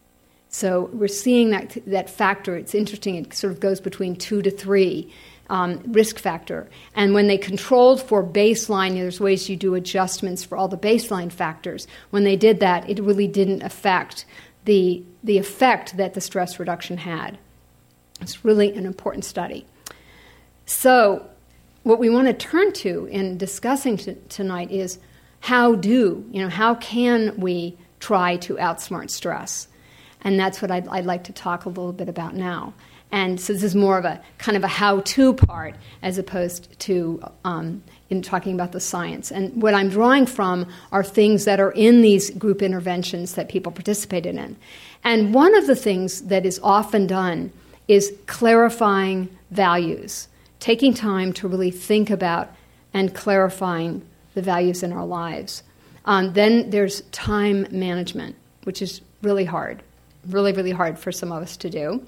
[0.50, 2.56] So we're seeing that, that factor.
[2.56, 5.12] It's interesting, it sort of goes between two to three
[5.50, 6.70] um, risk factor.
[6.96, 11.32] And when they controlled for baseline, there's ways you do adjustments for all the baseline
[11.32, 11.88] factors.
[12.10, 14.26] When they did that, it really didn't affect
[14.66, 17.38] the, the effect that the stress reduction had.
[18.22, 19.66] It's really an important study.
[20.66, 21.28] So,
[21.84, 25.00] what we want to turn to in discussing t- tonight is
[25.42, 29.68] how do, you know, how can we try to outsmart stress?
[30.22, 32.74] And that's what I'd, I'd like to talk a little bit about now.
[33.14, 36.80] And so this is more of a kind of a how to part as opposed
[36.80, 39.32] to um, in talking about the science.
[39.32, 43.72] And what I'm drawing from are things that are in these group interventions that people
[43.72, 44.56] participated in.
[45.04, 47.52] And one of the things that is often done
[47.88, 50.28] is clarifying values,
[50.60, 52.52] taking time to really think about
[52.96, 54.02] and clarifying
[54.34, 55.62] the values in our lives.
[56.06, 59.84] Um, then there's time management, which is really hard,
[60.28, 62.04] really, really hard for some of us to do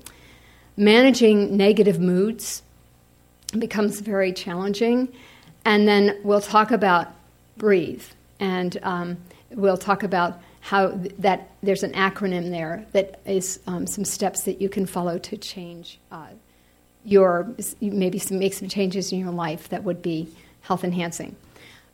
[0.77, 2.61] managing negative moods
[3.57, 5.13] becomes very challenging.
[5.63, 7.07] And then we'll talk about
[7.57, 8.03] breathe,
[8.39, 9.17] and um,
[9.51, 14.43] we'll talk about how th- that there's an acronym there that is um, some steps
[14.43, 16.27] that you can follow to change uh,
[17.03, 17.47] your
[17.81, 20.27] maybe some, make some changes in your life that would be
[20.61, 21.35] health enhancing.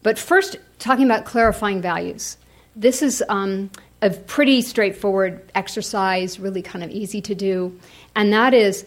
[0.04, 2.38] But first, talking about clarifying values.
[2.76, 3.70] This is um,
[4.02, 7.78] a pretty straightforward exercise, really kind of easy to do.
[8.16, 8.86] And that is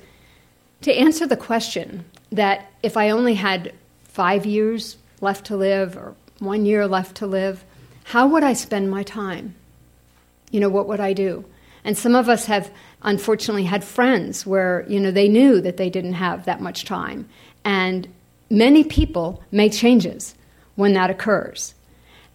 [0.83, 3.73] to answer the question that if I only had
[4.05, 7.65] five years left to live or one year left to live,
[8.05, 9.55] how would I spend my time?
[10.51, 11.45] You know, what would I do?
[11.85, 12.71] And some of us have
[13.03, 17.29] unfortunately had friends where, you know, they knew that they didn't have that much time.
[17.65, 18.09] And
[18.51, 20.35] many people make changes
[20.77, 21.75] when that occurs.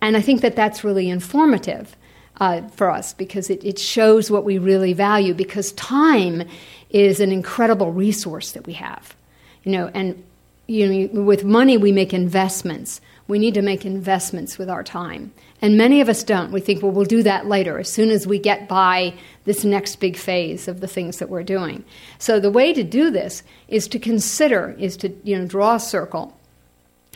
[0.02, 1.96] And I think that that's really informative
[2.40, 6.44] uh, for us because it, it shows what we really value because time
[6.90, 9.16] is an incredible resource that we have.
[9.64, 10.24] You know, and
[10.68, 13.02] you know, with money we make investments.
[13.28, 15.32] We need to make investments with our time.
[15.62, 16.52] And many of us don't.
[16.52, 19.14] We think, well, we'll do that later, as soon as we get by
[19.46, 21.84] this next big phase of the things that we're doing.
[22.18, 25.80] So the way to do this is to consider, is to you know, draw a
[25.80, 26.36] circle.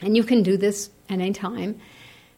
[0.01, 1.79] And you can do this at any time.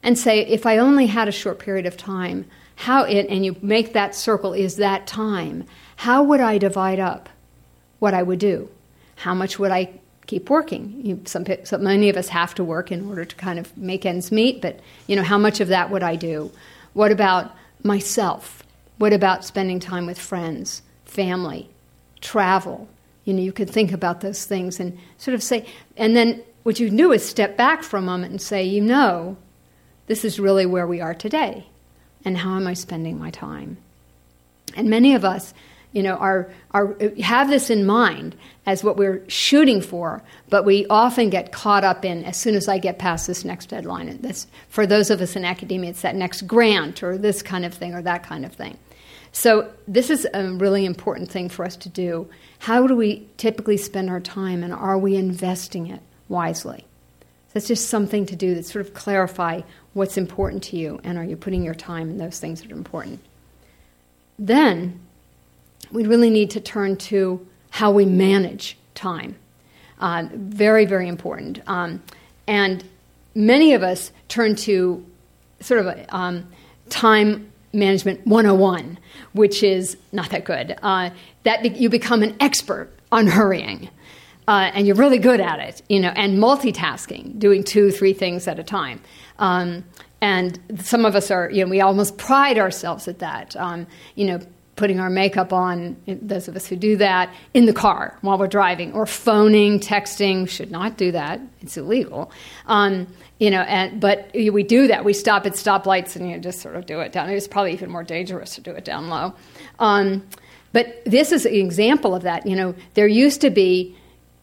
[0.03, 2.45] And say, if I only had a short period of time,
[2.75, 5.65] how it, and you make that circle is that time,
[5.95, 7.29] how would I divide up
[7.99, 8.69] what I would do?
[9.15, 11.01] How much would I keep working.
[11.03, 14.05] You, some, so many of us have to work in order to kind of make
[14.05, 16.51] ends meet, but you know, how much of that would I do?
[16.93, 18.63] What about myself?
[18.97, 21.69] What about spending time with friends, family,
[22.21, 22.87] travel?
[23.25, 25.65] You know, you could think about those things and sort of say,
[25.97, 29.37] and then what you do is step back for a moment and say, you know,
[30.07, 31.65] this is really where we are today,
[32.23, 33.77] and how am I spending my time?
[34.75, 35.53] And many of us
[35.95, 40.85] you know, are, are, have this in mind as what we're shooting for, but we
[40.87, 44.09] often get caught up in as soon as I get past this next deadline.
[44.09, 47.63] And this, for those of us in academia, it's that next grant or this kind
[47.63, 48.77] of thing or that kind of thing.
[49.31, 52.27] So, this is a really important thing for us to do.
[52.59, 56.85] How do we typically spend our time, and are we investing it wisely?
[57.53, 59.61] That's just something to do that sort of clarify
[59.93, 62.75] what's important to you, and are you putting your time in those things that are
[62.75, 63.21] important?
[64.37, 64.99] Then,
[65.95, 69.35] we really need to turn to how we manage time.
[69.99, 71.61] Uh, very, very important.
[71.67, 72.03] Um,
[72.47, 72.83] and
[73.33, 75.05] many of us turn to
[75.61, 76.47] sort of a um,
[76.89, 78.99] time management 101,
[79.33, 80.77] which is not that good.
[80.83, 81.09] Uh,
[81.43, 83.89] that be- you become an expert on hurrying.
[84.47, 88.47] Uh, and you're really good at it, you know, and multitasking, doing two, three things
[88.47, 89.01] at a time.
[89.39, 89.83] Um,
[90.21, 93.55] and some of us are, you know, we almost pride ourselves at that.
[93.55, 94.39] Um, you know,
[94.75, 98.47] putting our makeup on, those of us who do that, in the car while we're
[98.47, 100.47] driving, or phoning, texting.
[100.47, 102.31] Should not do that; it's illegal.
[102.67, 103.07] Um,
[103.39, 105.03] you know, and, but we do that.
[105.03, 107.29] We stop at stoplights and you know, just sort of do it down.
[107.29, 109.33] It's probably even more dangerous to do it down low.
[109.79, 110.25] Um,
[110.71, 112.45] but this is an example of that.
[112.45, 113.95] You know, there used to be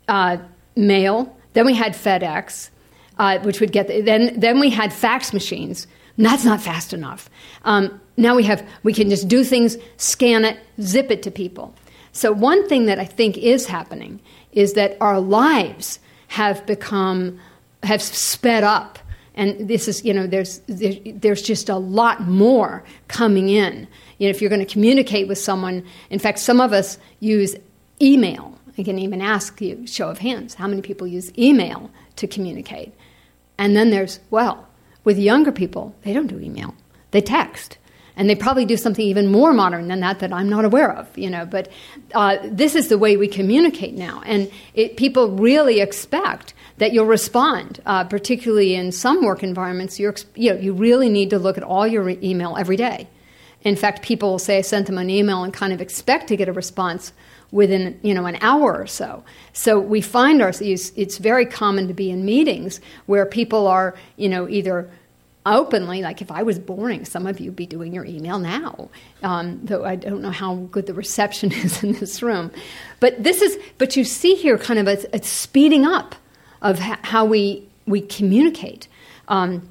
[0.09, 0.39] uh,
[0.77, 2.71] mail, then we had FedEx,
[3.19, 5.87] uh, which would get the, then then we had fax machines.
[6.19, 7.31] That's not fast enough.
[7.65, 11.75] Um, now we have we can just do things, scan it, zip it to people.
[12.13, 14.21] So one thing that I think is happening
[14.53, 15.99] is that our lives
[16.29, 17.41] have become
[17.83, 18.99] have sped up
[19.35, 24.31] and this is you know there's there's just a lot more coming in you know
[24.31, 27.57] if you're going to communicate with someone in fact some of us use
[28.01, 32.27] email i can even ask you show of hands how many people use email to
[32.27, 32.95] communicate
[33.59, 34.69] and then there's well
[35.05, 36.75] with younger people they don't do email
[37.11, 37.79] they text
[38.17, 41.17] and they probably do something even more modern than that that I'm not aware of,
[41.17, 41.47] you know.
[41.47, 41.69] But
[42.15, 47.07] uh, this is the way we communicate now, and it, people really expect that you'll
[47.07, 47.81] respond.
[47.87, 51.87] Uh, particularly in some work environments, you know, you really need to look at all
[51.87, 53.09] your email every day.
[53.63, 56.37] In fact, people will say I sent them an email and kind of expect to
[56.37, 57.13] get a response
[57.53, 59.23] within you know an hour or so.
[59.53, 60.93] So we find ourselves.
[60.97, 64.91] It's very common to be in meetings where people are you know either
[65.45, 68.89] openly, like if I was boring, some of you would be doing your email now.
[69.23, 72.51] Um, though I don't know how good the reception is in this room.
[73.01, 76.15] But this is, but you see here kind of a, a speeding up
[76.61, 78.87] of ha- how we, we communicate.
[79.29, 79.69] Um,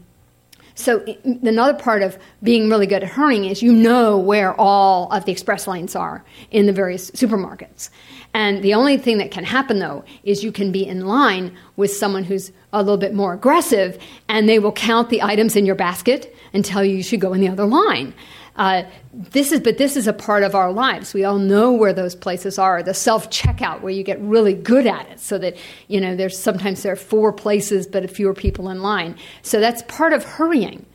[0.75, 1.03] so
[1.43, 5.31] another part of being really good at hurrying is you know where all of the
[5.31, 7.89] express lanes are in the various supermarkets.
[8.33, 11.91] And the only thing that can happen, though, is you can be in line with
[11.91, 15.75] someone who's a little bit more aggressive, and they will count the items in your
[15.75, 18.13] basket and tell you you should go in the other line.
[18.55, 18.83] Uh,
[19.13, 21.13] this is, but this is a part of our lives.
[21.13, 22.83] We all know where those places are.
[22.83, 25.55] The self checkout, where you get really good at it, so that
[25.87, 29.17] you know there's sometimes there are four places but fewer people in line.
[29.41, 30.85] So that's part of hurrying.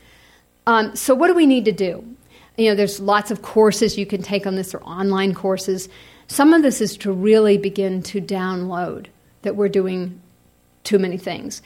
[0.66, 2.04] Um, so what do we need to do?
[2.58, 5.88] You know, there's lots of courses you can take on this, or online courses.
[6.28, 9.06] Some of this is to really begin to download
[9.42, 10.20] that we're doing
[10.84, 11.62] too many things.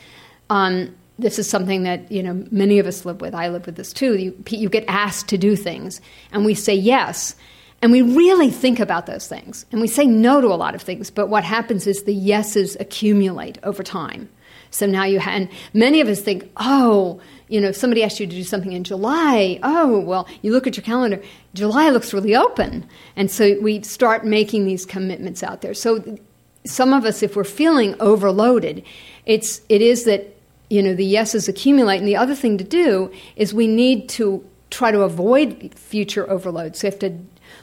[0.51, 3.35] Um, this is something that you know many of us live with.
[3.35, 4.17] I live with this too.
[4.17, 6.01] You, you get asked to do things,
[6.33, 7.37] and we say yes,
[7.83, 9.65] And we really think about those things.
[9.73, 12.77] And we say no to a lot of things, but what happens is the yeses
[12.79, 14.29] accumulate over time.
[14.71, 18.21] So now you have, and many of us think, oh, you know, if somebody asked
[18.21, 21.21] you to do something in July, oh, well, you look at your calendar,
[21.55, 22.87] July looks really open.
[23.17, 25.75] And so we start making these commitments out there.
[25.75, 26.19] So
[26.67, 28.85] some of us, if we're feeling overloaded,
[29.27, 30.37] it's, it is that,
[30.71, 31.99] you know, the yeses accumulate.
[31.99, 36.77] And the other thing to do is we need to try to avoid future overload.
[36.77, 37.19] So you have to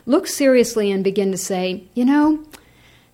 [0.05, 2.43] look seriously and begin to say, you know,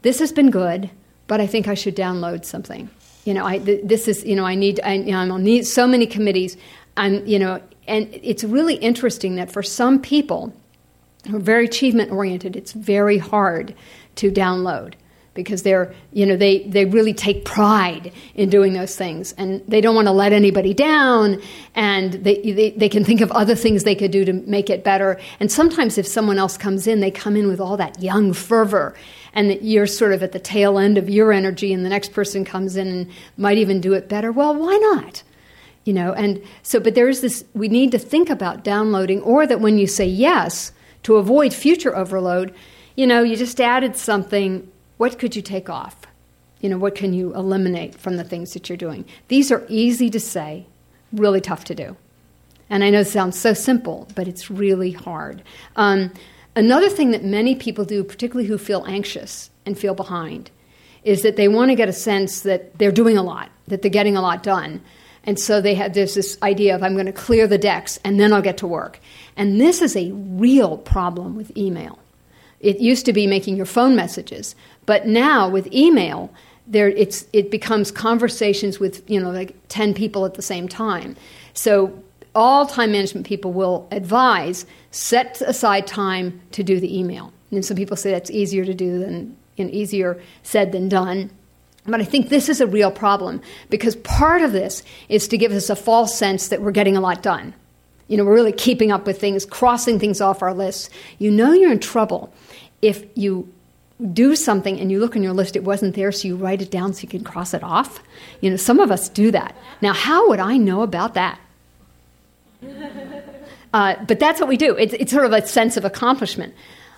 [0.02, 0.90] this has been good,
[1.28, 2.90] but I think I should download something
[3.26, 5.66] you know, I, this is, you know, I need, I, you know, I'm on need
[5.66, 6.58] so many committees.
[6.98, 10.54] I'm, you know, and it's really interesting that for some people
[11.30, 13.74] who are very achievement oriented, it's very hard
[14.16, 14.96] to download
[15.34, 19.82] because they're, you know, they, they really take pride in doing those things and they
[19.82, 21.42] don't want to let anybody down
[21.74, 24.84] and they, they, they can think of other things they could do to make it
[24.84, 25.20] better.
[25.40, 28.96] And sometimes if someone else comes in, they come in with all that young fervor
[29.34, 32.46] and you're sort of at the tail end of your energy and the next person
[32.46, 34.32] comes in and might even do it better.
[34.32, 35.24] Well, why not?
[35.84, 39.60] You know, and so, but there's this, we need to think about downloading or that
[39.60, 40.72] when you say yes
[41.04, 42.54] to avoid future overload,
[42.96, 44.70] you know, you just added something
[45.04, 45.98] what could you take off?
[46.62, 49.04] You know, what can you eliminate from the things that you're doing?
[49.28, 50.66] These are easy to say,
[51.12, 51.98] really tough to do.
[52.70, 55.44] And I know it sounds so simple, but it's really hard.
[55.76, 56.14] Um,
[56.56, 60.52] another thing that many people do, particularly who feel anxious and feel behind,
[61.04, 63.92] is that they want to get a sense that they're doing a lot, that they're
[63.92, 64.80] getting a lot done.
[65.26, 68.32] And so they have this idea of I'm going to clear the decks and then
[68.32, 69.02] I'll get to work.
[69.36, 72.00] And this is a real problem with email.
[72.64, 76.32] It used to be making your phone messages, but now with email,
[76.68, 81.16] there it's it becomes conversations with you know like ten people at the same time.
[81.54, 82.04] So
[82.36, 87.32] all time management people will advise set aside time to do the email.
[87.52, 91.30] And some people say that's easier to do than you know, easier said than done.
[91.86, 95.52] But I think this is a real problem because part of this is to give
[95.52, 97.54] us a false sense that we're getting a lot done.
[98.08, 100.90] You know, we're really keeping up with things, crossing things off our lists.
[101.20, 102.34] You know you're in trouble
[102.82, 103.53] if you
[104.12, 106.72] do something and you look on your list, it wasn't there, so you write it
[106.72, 108.02] down so you can cross it off.
[108.42, 109.56] You know, some of us do that.
[109.82, 111.40] Now, how would I know about that?
[113.74, 114.76] Uh, but that's what we do.
[114.76, 116.54] It's, it's, sort of a sense of accomplishment.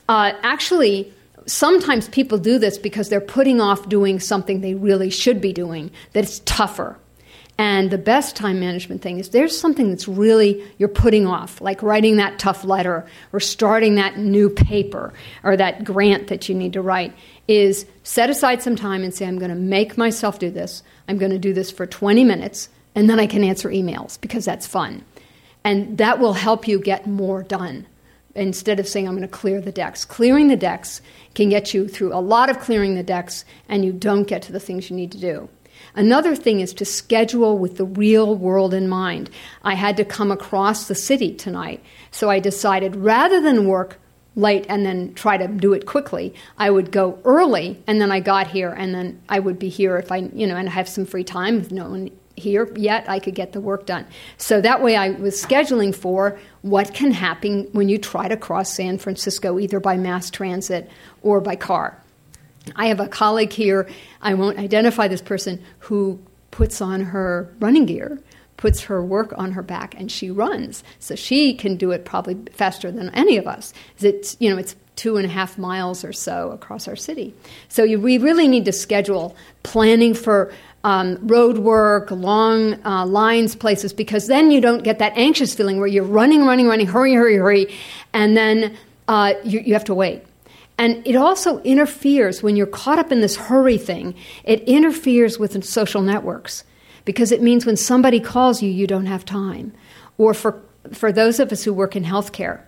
[0.10, 1.10] Uh, actually,
[1.46, 5.90] sometimes people do this because they're putting off doing something they really should be doing
[6.12, 6.98] that's tougher
[7.58, 11.82] and the best time management thing is there's something that's really you're putting off, like
[11.82, 16.74] writing that tough letter or starting that new paper or that grant that you need
[16.74, 17.14] to write,
[17.48, 20.84] is set aside some time and say, I'm going to make myself do this.
[21.08, 24.44] I'm going to do this for 20 minutes, and then I can answer emails because
[24.44, 25.06] that's fun.
[25.64, 27.88] And that will help you get more done
[28.36, 30.04] instead of saying, I'm going to clear the decks.
[30.04, 31.02] Clearing the decks
[31.36, 34.52] can get you through a lot of clearing the decks, and you don't get to
[34.52, 35.48] the things you need to do.
[35.96, 39.30] Another thing is to schedule with the real world in mind.
[39.64, 44.00] I had to come across the city tonight, so I decided rather than work
[44.36, 48.20] late and then try to do it quickly, I would go early and then I
[48.20, 51.06] got here and then I would be here if I, you know, and have some
[51.06, 54.06] free time with no one here yet, I could get the work done.
[54.38, 58.74] So that way I was scheduling for what can happen when you try to cross
[58.74, 60.90] San Francisco either by mass transit
[61.22, 62.02] or by car.
[62.76, 63.88] I have a colleague here,
[64.22, 66.20] I won't identify this person, who
[66.52, 68.20] puts on her running gear,
[68.58, 70.84] puts her work on her back, and she runs.
[71.00, 73.74] So she can do it probably faster than any of us.
[74.00, 77.34] It's, you know, it's two and a half miles or so across our city.
[77.68, 80.54] So you, we really need to schedule planning for
[80.86, 85.80] um, road work, long uh, lines, places, because then you don't get that anxious feeling
[85.80, 87.76] where you're running, running, running, hurry, hurry, hurry,
[88.14, 90.24] and then uh, you, you have to wait.
[90.78, 95.64] And it also interferes when you're caught up in this hurry thing, it interferes with
[95.64, 96.64] social networks
[97.06, 99.74] because it means when somebody calls you, you don't have time.
[100.18, 100.62] Or for,
[100.92, 102.62] for those of us who work in healthcare,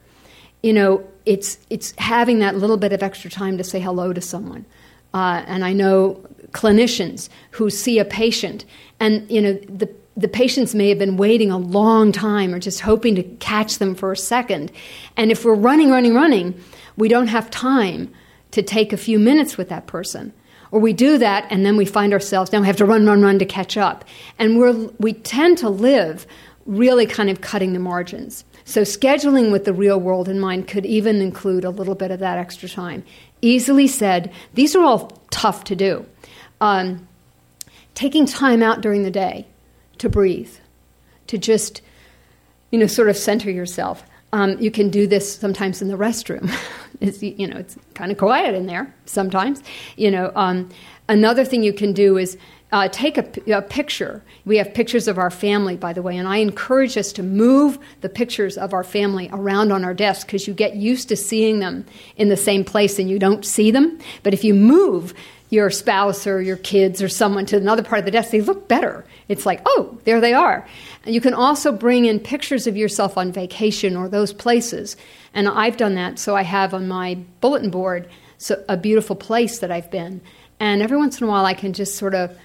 [0.63, 4.21] you know, it's, it's having that little bit of extra time to say hello to
[4.21, 4.65] someone.
[5.13, 8.65] Uh, and I know clinicians who see a patient,
[8.99, 12.81] and you know the the patients may have been waiting a long time or just
[12.81, 14.71] hoping to catch them for a second.
[15.15, 16.59] And if we're running, running, running,
[16.97, 18.13] we don't have time
[18.51, 20.33] to take a few minutes with that person.
[20.71, 23.21] Or we do that and then we find ourselves, now we have to run, run,
[23.21, 24.03] run to catch up.
[24.37, 26.27] And we're, we tend to live
[26.65, 28.43] really kind of cutting the margins.
[28.65, 32.19] So scheduling with the real world in mind could even include a little bit of
[32.19, 33.05] that extra time.
[33.41, 36.05] Easily said, these are all tough to do.
[36.59, 37.07] Um,
[37.93, 39.47] taking time out during the day
[39.99, 40.53] to breathe,
[41.27, 41.81] to just,
[42.71, 44.03] you know, sort of center yourself.
[44.33, 46.53] Um, you can do this sometimes in the restroom.
[46.99, 49.63] it's, you know, it's kind of quiet in there sometimes.
[49.95, 50.69] You know, um,
[51.07, 52.37] another thing you can do is
[52.71, 54.21] uh, take a, a, picture.
[54.43, 57.79] We have pictures of our family, by the way, and I encourage us to move
[58.01, 61.59] the pictures of our family around on our desk because you get used to seeing
[61.59, 61.85] them
[62.17, 63.99] in the same place and you don't see them.
[64.21, 65.13] But if you move
[65.49, 68.67] your spouse or your kids or someone to another part of the desk, they look
[68.67, 69.05] better.
[69.29, 70.67] It's like, oh, there they are.
[71.05, 74.97] And you can also bring in pictures of yourself on vacation or those places.
[75.33, 79.59] And I've done that, so I have on my bulletin board so, a beautiful place
[79.59, 80.21] that I've been.
[80.59, 82.37] And every once in a while, I can just sort of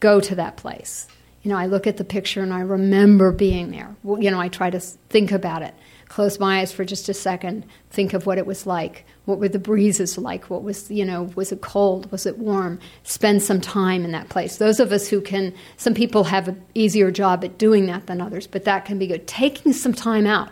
[0.00, 1.08] go to that place.
[1.42, 3.94] You know, I look at the picture and I remember being there.
[4.04, 5.74] You know, I try to think about it.
[6.08, 9.04] Close my eyes for just a second, think of what it was like.
[9.26, 10.48] What were the breezes like?
[10.48, 12.10] What was, you know, was it cold?
[12.10, 12.80] Was it warm?
[13.02, 14.56] Spend some time in that place.
[14.56, 18.22] Those of us who can, some people have an easier job at doing that than
[18.22, 19.26] others, but that can be good.
[19.26, 20.50] Taking some time out,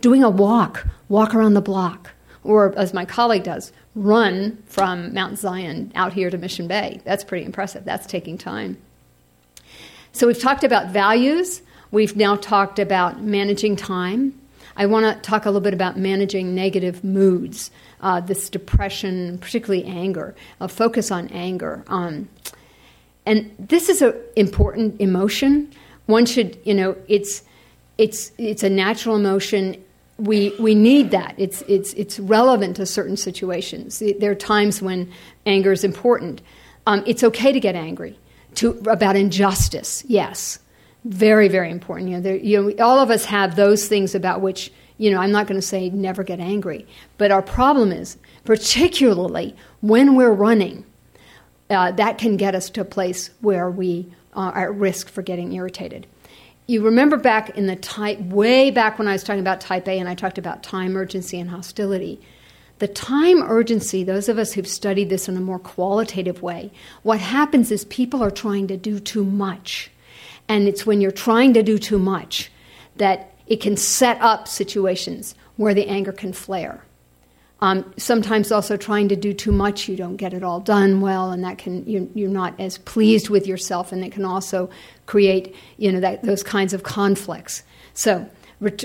[0.00, 2.10] doing a walk, walk around the block,
[2.42, 7.00] or as my colleague does, run from Mount Zion out here to Mission Bay.
[7.04, 7.84] That's pretty impressive.
[7.84, 8.76] That's taking time.
[10.10, 11.62] So we've talked about values.
[11.92, 14.38] We've now talked about managing time.
[14.76, 17.70] I want to talk a little bit about managing negative moods,
[18.00, 20.34] uh, this depression, particularly anger.
[20.60, 21.84] I'll focus on anger.
[21.88, 22.28] Um,
[23.24, 25.72] and this is an important emotion.
[26.06, 27.42] One should, you know, it's
[27.98, 29.82] it's it's a natural emotion
[30.18, 31.34] we we need that.
[31.36, 34.02] It's it's it's relevant to certain situations.
[34.18, 35.10] There are times when
[35.44, 36.40] anger is important.
[36.86, 38.18] Um, it's okay to get angry
[38.56, 40.04] to about injustice.
[40.06, 40.58] Yes,
[41.08, 42.10] very very important.
[42.10, 45.18] You know, there, you know, all of us have those things about which you know.
[45.18, 46.86] I'm not going to say never get angry,
[47.18, 50.84] but our problem is particularly when we're running.
[51.68, 55.52] Uh, that can get us to a place where we are at risk for getting
[55.52, 56.06] irritated
[56.66, 59.98] you remember back in the type, way back when I was talking about type A
[59.98, 62.20] and I talked about time urgency and hostility.
[62.78, 67.20] The time urgency, those of us who've studied this in a more qualitative way, what
[67.20, 69.90] happens is people are trying to do too much.
[70.48, 72.50] And it's when you're trying to do too much
[72.96, 76.82] that it can set up situations where the anger can flare.
[77.60, 81.30] Um, sometimes also trying to do too much, you don't get it all done well,
[81.30, 84.68] and that can you, you're not as pleased with yourself, and it can also
[85.06, 87.62] create you know that, those kinds of conflicts.
[87.94, 88.28] So.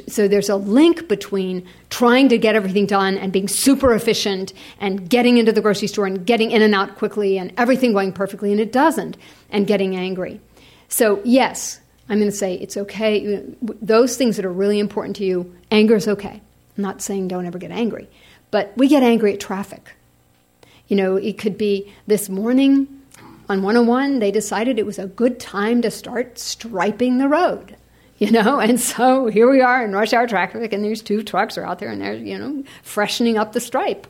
[0.10, 4.52] So there's a link between trying to get everything done and being super efficient
[4.82, 8.12] and getting into the grocery store and getting in and out quickly and everything going
[8.12, 9.16] perfectly and it doesn't
[9.50, 10.42] and getting angry.
[10.92, 11.80] So yes,
[12.10, 13.42] I'm going to say it's okay.
[13.82, 16.42] Those things that are really important to you, anger is okay.
[16.78, 18.08] I'm not saying don't ever get angry,
[18.52, 19.94] but we get angry at traffic.
[20.88, 23.02] You know, it could be this morning
[23.50, 27.76] on 101, they decided it was a good time to start striping the road.
[28.26, 31.58] You know, and so here we are in rush hour traffic, and these two trucks
[31.58, 34.06] are out there, and they're you know freshening up the stripe.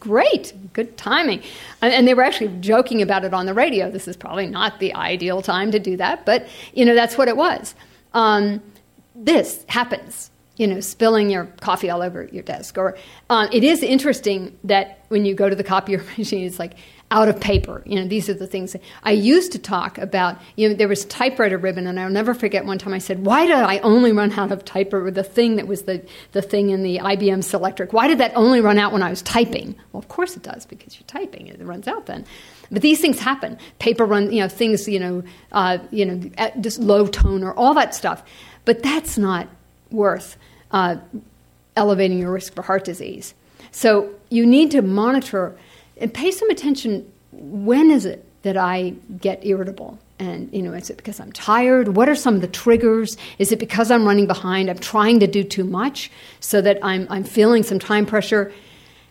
[0.00, 1.42] Great, good timing,
[1.82, 3.90] and they were actually joking about it on the radio.
[3.90, 7.28] This is probably not the ideal time to do that, but you know that's what
[7.28, 7.74] it was.
[8.14, 8.62] Um,
[9.14, 12.76] this happens you know, spilling your coffee all over your desk.
[12.76, 12.96] Or
[13.30, 16.74] um, it is interesting that when you go to the copier machine, it's like
[17.12, 17.82] out of paper.
[17.84, 20.38] You know, these are the things I used to talk about.
[20.56, 23.46] You know, there was typewriter ribbon, and I'll never forget one time I said, "Why
[23.46, 25.10] did I only run out of typewriter?
[25.10, 26.02] The thing that was the
[26.32, 27.92] the thing in the IBM Selectric.
[27.92, 29.76] Why did that only run out when I was typing?
[29.92, 31.46] Well, of course it does because you're typing.
[31.46, 32.24] It runs out then."
[32.70, 33.58] But these things happen.
[33.78, 37.94] Paper run, you know, things, you know, uh, you know, just low toner, all that
[37.94, 38.22] stuff.
[38.64, 39.46] But that's not
[39.90, 40.38] worth
[40.70, 40.96] uh,
[41.76, 43.34] elevating your risk for heart disease.
[43.72, 45.54] So you need to monitor
[45.96, 47.10] and pay some attention.
[47.32, 49.98] When is it that I get irritable?
[50.18, 51.96] And you know, is it because I'm tired?
[51.96, 53.16] What are some of the triggers?
[53.38, 54.70] Is it because I'm running behind?
[54.70, 58.52] I'm trying to do too much, so that I'm I'm feeling some time pressure.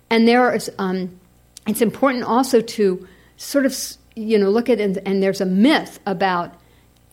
[0.09, 1.19] And there is, um,
[1.67, 3.07] it's important also to
[3.37, 3.77] sort of
[4.15, 6.53] you know look at and, and there's a myth about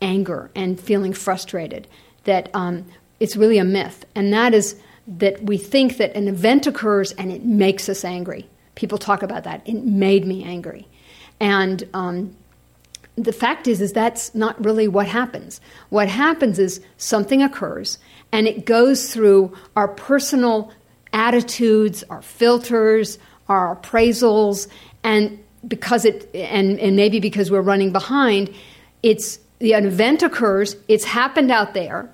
[0.00, 1.88] anger and feeling frustrated
[2.24, 2.84] that um,
[3.18, 7.32] it's really a myth, and that is that we think that an event occurs and
[7.32, 8.46] it makes us angry.
[8.78, 9.60] People talk about that.
[9.66, 10.86] It made me angry,
[11.40, 12.36] and um,
[13.16, 15.60] the fact is, is that's not really what happens.
[15.88, 17.98] What happens is something occurs,
[18.30, 20.72] and it goes through our personal
[21.12, 23.18] attitudes, our filters,
[23.48, 24.68] our appraisals,
[25.02, 28.54] and because it, and, and maybe because we're running behind,
[29.02, 30.76] it's the event occurs.
[30.86, 32.08] It's happened out there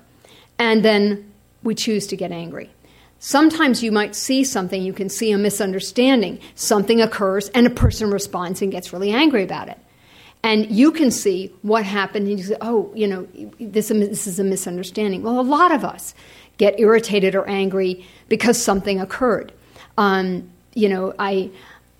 [0.57, 1.31] and then
[1.63, 2.69] we choose to get angry.
[3.25, 6.39] Sometimes you might see something, you can see a misunderstanding.
[6.53, 9.79] Something occurs, and a person responds and gets really angry about it.
[10.43, 13.27] And you can see what happened, and you say, oh, you know,
[13.59, 15.23] this, this is a misunderstanding.
[15.23, 16.13] Well, a lot of us
[16.59, 19.51] get irritated or angry because something occurred.
[19.97, 21.49] Um, you know, I,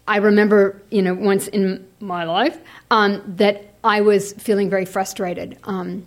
[0.08, 2.60] I remember, you know, once in my life
[2.92, 5.58] um, that I was feeling very frustrated.
[5.64, 6.06] Um,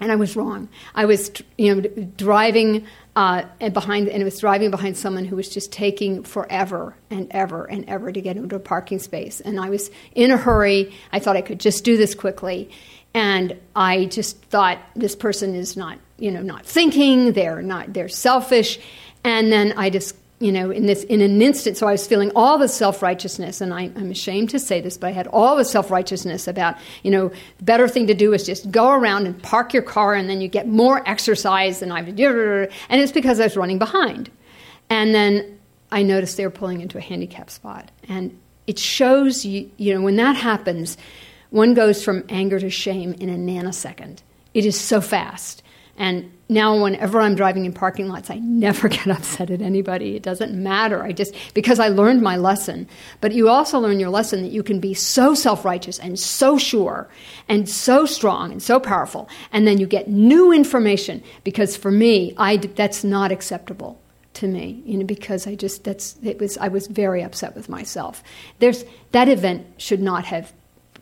[0.00, 0.68] and I was wrong.
[0.94, 2.86] I was, you know, driving
[3.16, 7.26] uh, and behind, and it was driving behind someone who was just taking forever and
[7.30, 9.40] ever and ever to get into a parking space.
[9.40, 10.92] And I was in a hurry.
[11.12, 12.70] I thought I could just do this quickly,
[13.14, 17.32] and I just thought this person is not, you know, not thinking.
[17.32, 17.94] They're not.
[17.94, 18.78] They're selfish.
[19.24, 21.78] And then I just you know, in this in an instant.
[21.78, 24.98] So I was feeling all the self righteousness, and I, am ashamed to say this,
[24.98, 28.34] but I had all the self righteousness about, you know, the better thing to do
[28.34, 31.80] is just go around and park your car, and then you get more exercise.
[31.80, 34.30] than I, and it's because I was running behind,
[34.90, 35.58] and then
[35.90, 40.02] I noticed they were pulling into a handicap spot, and it shows you, you know,
[40.02, 40.98] when that happens,
[41.48, 44.18] one goes from anger to shame in a nanosecond.
[44.52, 45.62] It is so fast,
[45.96, 50.16] and now whenever i'm driving in parking lots i never get upset at anybody.
[50.16, 51.02] It doesn't matter.
[51.02, 52.88] I just because i learned my lesson.
[53.20, 57.08] But you also learn your lesson that you can be so self-righteous and so sure
[57.48, 59.28] and so strong and so powerful.
[59.52, 64.00] And then you get new information because for me i that's not acceptable
[64.34, 67.68] to me you know because i just that's it was i was very upset with
[67.68, 68.22] myself.
[68.58, 70.52] There's that event should not have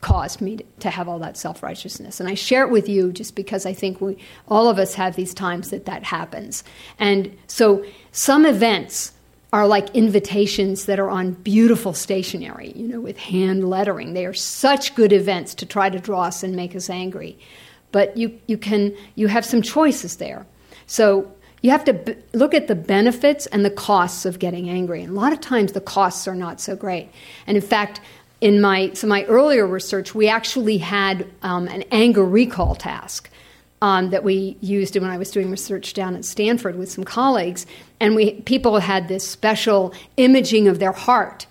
[0.04, 2.20] caused me to have all that self righteousness.
[2.20, 5.16] And I share it with you just because I think we, all of us have
[5.16, 6.62] these times that that happens.
[6.98, 7.82] And so
[8.12, 9.12] some events
[9.54, 14.12] are like invitations that are on beautiful stationery, you know, with hand lettering.
[14.12, 17.38] They are such good events to try to draw us and make us angry.
[17.90, 20.44] But you, you can you have some choices there.
[20.86, 21.32] So
[21.62, 25.02] you have to b- look at the benefits and the costs of getting angry.
[25.02, 27.08] And a lot of times the costs are not so great.
[27.46, 28.02] And in fact,
[28.44, 33.30] in my so my earlier research, we actually had um, an anger recall task
[33.80, 37.64] um, that we used when I was doing research down at Stanford with some colleagues,
[38.00, 41.46] and we people had this special imaging of their heart.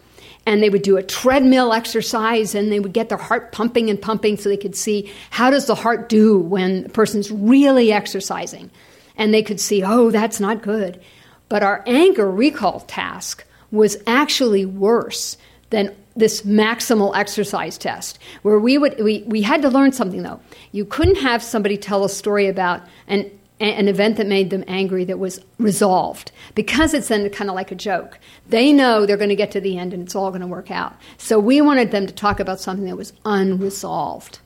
[0.45, 3.99] And they would do a treadmill exercise and they would get their heart pumping and
[3.99, 8.69] pumping so they could see how does the heart do when a person's really exercising.
[9.15, 11.01] And they could see, oh, that's not good.
[11.47, 15.37] But our anger recall task was actually worse
[15.69, 20.39] than this maximal exercise test where we would we, we had to learn something though.
[20.72, 25.05] You couldn't have somebody tell a story about an an event that made them angry
[25.05, 26.32] that was resolved.
[26.53, 28.20] Because it's then kind of like a joke.
[28.47, 30.70] They know they're going to get to the end and it's all going to work
[30.70, 30.95] out.
[31.18, 34.39] So we wanted them to talk about something that was unresolved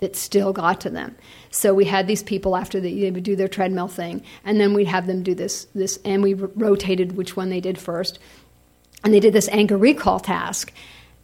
[0.00, 1.14] that still got to them.
[1.50, 4.74] So we had these people after the, they would do their treadmill thing and then
[4.74, 8.18] we'd have them do this this and we rotated which one they did first.
[9.04, 10.72] And they did this anger recall task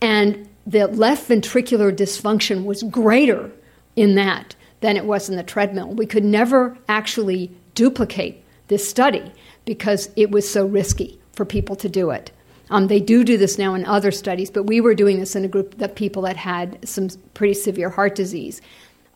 [0.01, 3.51] and the left ventricular dysfunction was greater
[3.97, 5.89] in that than it was in the treadmill.
[5.89, 9.33] We could never actually duplicate this study
[9.65, 12.31] because it was so risky for people to do it.
[12.71, 15.45] Um, they do do this now in other studies, but we were doing this in
[15.45, 18.63] a group of people that had some pretty severe heart disease.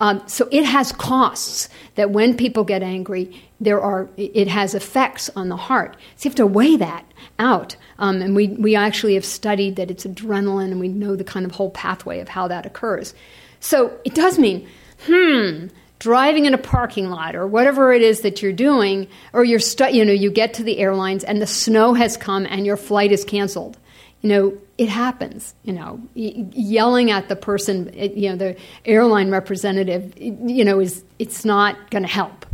[0.04, 5.30] Um, so it has costs that when people get angry, there are it has effects
[5.34, 5.96] on the heart.
[6.16, 7.06] So you have to weigh that
[7.38, 7.76] out.
[7.98, 11.46] Um, and we, we actually have studied that it's adrenaline and we know the kind
[11.46, 13.14] of whole pathway of how that occurs.
[13.60, 14.68] So it does mean,
[15.06, 15.68] hmm,
[16.00, 19.96] driving in a parking lot or whatever it is that you're doing, or you're stu-
[19.96, 23.10] you know, you get to the airlines and the snow has come and your flight
[23.10, 23.78] is canceled.
[24.24, 25.54] You know, it happens.
[25.64, 28.56] You know, yelling at the person, you know, the
[28.86, 32.46] airline representative, you know, is it's not going to help.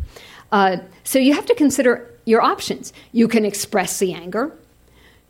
[0.51, 2.93] Uh, so you have to consider your options.
[3.13, 4.51] You can express the anger,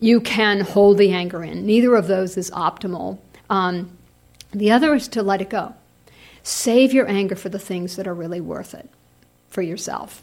[0.01, 1.67] you can hold the anger in.
[1.67, 3.19] Neither of those is optimal.
[3.51, 3.91] Um,
[4.53, 5.75] the other is to let it go.
[6.43, 8.89] Save your anger for the things that are really worth it
[9.51, 10.23] for yourself.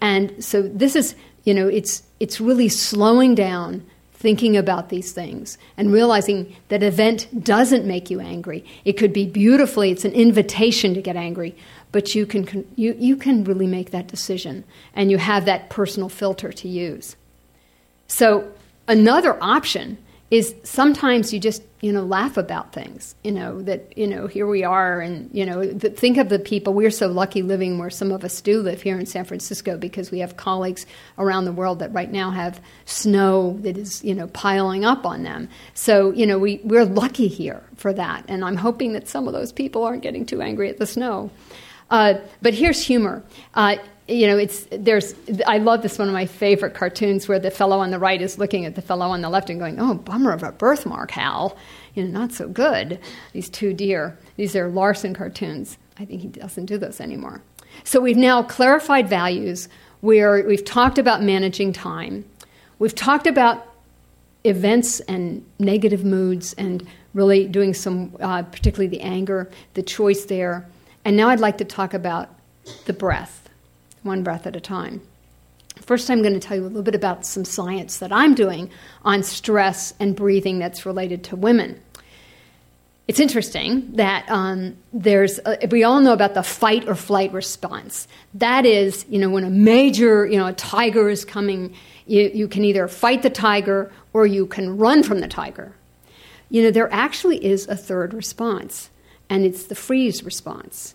[0.00, 1.14] And so this is,
[1.44, 3.84] you know, it's it's really slowing down,
[4.18, 8.64] thinking about these things, and realizing that event doesn't make you angry.
[8.84, 11.56] It could be beautifully, it's an invitation to get angry,
[11.92, 14.64] but you can you, you can really make that decision
[14.94, 17.16] and you have that personal filter to use.
[18.08, 18.52] So
[18.88, 19.98] Another option
[20.30, 24.46] is sometimes you just you know laugh about things you know that you know here
[24.46, 28.10] we are and you know think of the people we're so lucky living where some
[28.10, 30.86] of us do live here in San Francisco because we have colleagues
[31.18, 35.22] around the world that right now have snow that is you know piling up on
[35.22, 35.48] them.
[35.74, 39.32] So you know we we're lucky here for that and I'm hoping that some of
[39.32, 41.30] those people aren't getting too angry at the snow.
[41.90, 43.24] Uh, but here's humor.
[43.54, 43.76] Uh,
[44.08, 45.14] you know, it's there's.
[45.46, 48.38] I love this one of my favorite cartoons where the fellow on the right is
[48.38, 51.56] looking at the fellow on the left and going, "Oh, bummer of a birthmark, Hal.
[51.94, 52.98] You know, not so good."
[53.32, 54.18] These two deer.
[54.36, 55.76] These are Larson cartoons.
[55.98, 57.42] I think he doesn't do those anymore.
[57.84, 59.68] So we've now clarified values.
[60.00, 62.24] Where we've talked about managing time.
[62.78, 63.66] We've talked about
[64.44, 70.68] events and negative moods and really doing some, uh, particularly the anger, the choice there.
[71.04, 72.28] And now I'd like to talk about
[72.84, 73.37] the breath,
[74.08, 75.00] one breath at a time.
[75.82, 78.70] First, I'm going to tell you a little bit about some science that I'm doing
[79.04, 81.80] on stress and breathing that's related to women.
[83.06, 88.06] It's interesting that um, there's, a, we all know about the fight or flight response.
[88.34, 91.74] That is, you know, when a major, you know, a tiger is coming,
[92.06, 95.72] you, you can either fight the tiger or you can run from the tiger.
[96.50, 98.90] You know, there actually is a third response,
[99.30, 100.94] and it's the freeze response.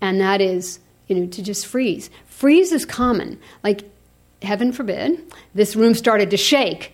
[0.00, 2.08] And that is, you know, to just freeze.
[2.34, 3.38] Freeze is common.
[3.62, 3.88] Like,
[4.42, 5.22] heaven forbid,
[5.54, 6.92] this room started to shake.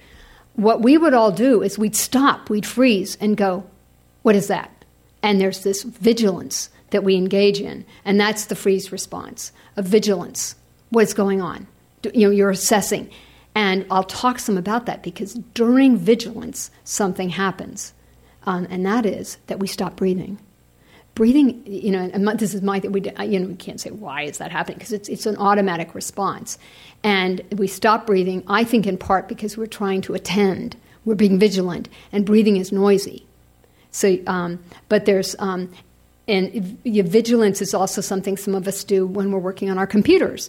[0.55, 3.64] What we would all do is we'd stop, we'd freeze, and go,
[4.20, 4.70] what is that?
[5.22, 10.57] And there's this vigilance that we engage in, and that's the freeze response of vigilance.
[10.91, 11.66] What's going on?
[12.05, 13.11] You know, you're assessing.
[13.55, 17.95] And I'll talk some about that because during vigilance, something happens.
[18.45, 20.38] Um, and that is that we stop breathing.
[21.21, 24.39] Breathing, you know, and this is my, we, you know, we can't say why is
[24.39, 26.57] that happening because it's, it's an automatic response.
[27.05, 31.39] And we stop breathing, I think in part because we're trying to attend, we're being
[31.39, 33.27] vigilant, and breathing is noisy.
[33.91, 35.71] So, um, but there's, um,
[36.27, 40.49] and vigilance is also something some of us do when we're working on our computers.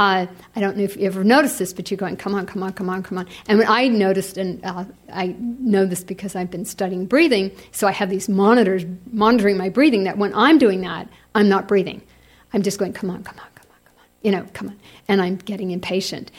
[0.00, 0.26] Uh,
[0.56, 2.72] I don't know if you ever noticed this, but you're going, come on, come on,
[2.72, 3.28] come on, come on.
[3.48, 7.86] And when I noticed, and uh, I know this because I've been studying breathing, so
[7.86, 12.00] I have these monitors monitoring my breathing, that when I'm doing that, I'm not breathing.
[12.54, 14.04] I'm just going, come on, come on, come on, come on.
[14.22, 14.80] You know, come on.
[15.06, 16.30] And I'm getting impatient.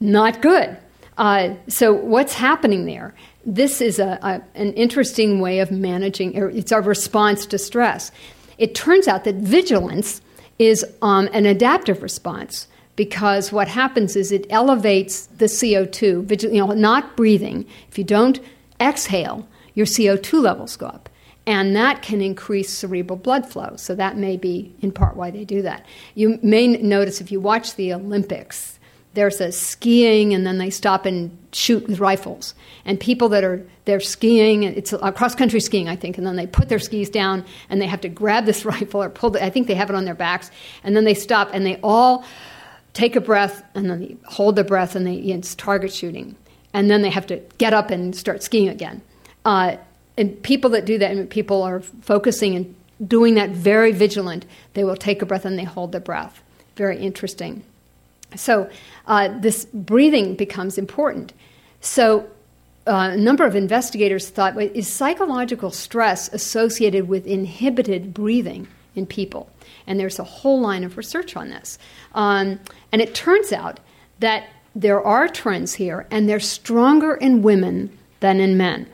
[0.00, 0.76] Not good.
[1.16, 3.14] Uh, so, what's happening there?
[3.46, 8.10] This is a, a, an interesting way of managing, it's our response to stress.
[8.58, 10.20] It turns out that vigilance
[10.58, 12.66] is um, an adaptive response
[12.96, 17.66] because what happens is it elevates the CO2, you know, not breathing.
[17.88, 18.40] If you don't
[18.80, 21.08] exhale, your CO2 levels go up.
[21.46, 23.74] And that can increase cerebral blood flow.
[23.76, 25.84] So that may be in part why they do that.
[26.14, 28.78] You may notice if you watch the Olympics,
[29.14, 33.64] there's a skiing and then they stop and shoot with rifles and people that are
[33.84, 37.44] they're skiing it's cross country skiing i think and then they put their skis down
[37.68, 39.94] and they have to grab this rifle or pull the, i think they have it
[39.94, 40.50] on their backs
[40.82, 42.24] and then they stop and they all
[42.94, 46.34] take a breath and then they hold their breath and they it's target shooting
[46.72, 49.02] and then they have to get up and start skiing again
[49.44, 49.76] uh,
[50.16, 52.74] and people that do that and people are focusing and
[53.06, 56.42] doing that very vigilant they will take a breath and they hold their breath
[56.76, 57.62] very interesting
[58.36, 58.68] so
[59.06, 61.32] uh, this breathing becomes important.
[61.80, 62.26] So
[62.86, 69.06] uh, a number of investigators thought, wait, is psychological stress associated with inhibited breathing in
[69.06, 69.50] people?
[69.86, 71.78] And there's a whole line of research on this.
[72.14, 72.58] Um,
[72.94, 73.80] and it turns out
[74.20, 77.90] that there are trends here, and they're stronger in women
[78.20, 78.86] than in men.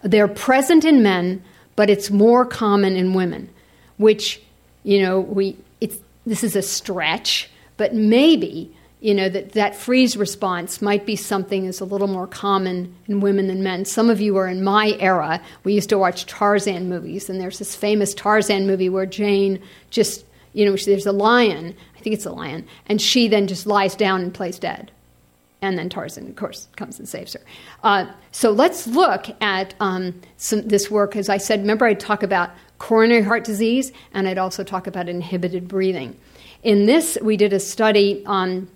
[0.00, 1.44] They're present in men,
[1.76, 3.50] but it's more common in women,
[3.98, 4.40] which,
[4.84, 10.16] you know, we, it's, this is a stretch, but maybe you know that that freeze
[10.16, 13.84] response might be something that's a little more common in women than men.
[13.84, 15.42] Some of you are in my era.
[15.62, 20.24] We used to watch Tarzan movies, and there's this famous Tarzan movie where Jane just
[20.54, 21.74] you know there's a lion.
[22.02, 24.90] I think it's a lion, and she then just lies down and plays dead.
[25.60, 27.40] And then Tarzan, of course, comes and saves her.
[27.84, 31.14] Uh, so let's look at um, some, this work.
[31.14, 35.08] As I said, remember I talk about coronary heart disease, and I'd also talk about
[35.08, 36.16] inhibited breathing.
[36.64, 38.66] In this, we did a study on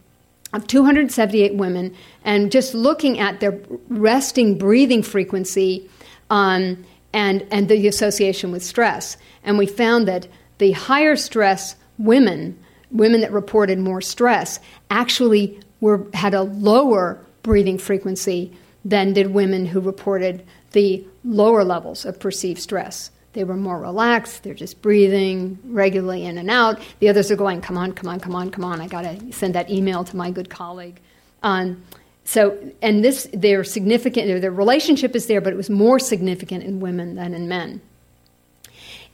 [0.52, 3.58] of 278 women and just looking at their
[3.88, 5.90] resting breathing frequency
[6.30, 9.16] um, and, and the association with stress.
[9.42, 12.58] And we found that the higher stress women,
[12.90, 14.60] women that reported more stress,
[14.90, 18.52] actually were, had a lower breathing frequency
[18.84, 23.10] than did women who reported the lower levels of perceived stress.
[23.32, 24.44] They were more relaxed.
[24.44, 26.80] They're just breathing regularly in and out.
[27.00, 28.80] The others are going, come on, come on, come on, come on.
[28.80, 31.00] I got to send that email to my good colleague.
[31.42, 31.82] Um,
[32.24, 36.80] so, and this, their significant, their relationship is there, but it was more significant in
[36.80, 37.80] women than in men.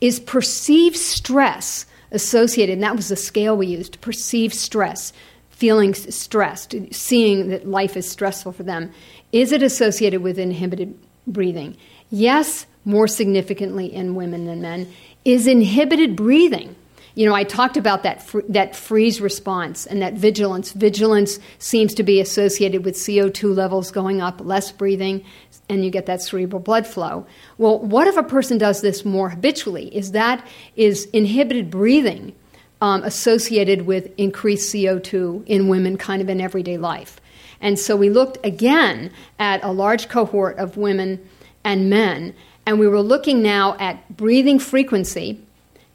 [0.00, 5.12] Is perceived stress associated, and that was the scale we used, perceived stress,
[5.50, 8.92] feeling stressed, seeing that life is stressful for them,
[9.32, 11.76] is it associated with inhibited breathing?
[12.10, 14.92] Yes, more significantly in women than men,
[15.24, 16.74] is inhibited breathing.
[17.14, 20.72] you know, I talked about that fr- that freeze response and that vigilance.
[20.72, 25.24] Vigilance seems to be associated with CO2 levels going up, less breathing,
[25.68, 27.26] and you get that cerebral blood flow.
[27.58, 29.94] Well, what if a person does this more habitually?
[29.94, 30.46] Is that
[30.76, 32.34] is inhibited breathing
[32.80, 37.20] um, associated with increased CO2 in women, kind of in everyday life?
[37.60, 41.26] And so we looked again at a large cohort of women
[41.64, 42.34] and men,
[42.66, 45.40] and we were looking now at breathing frequency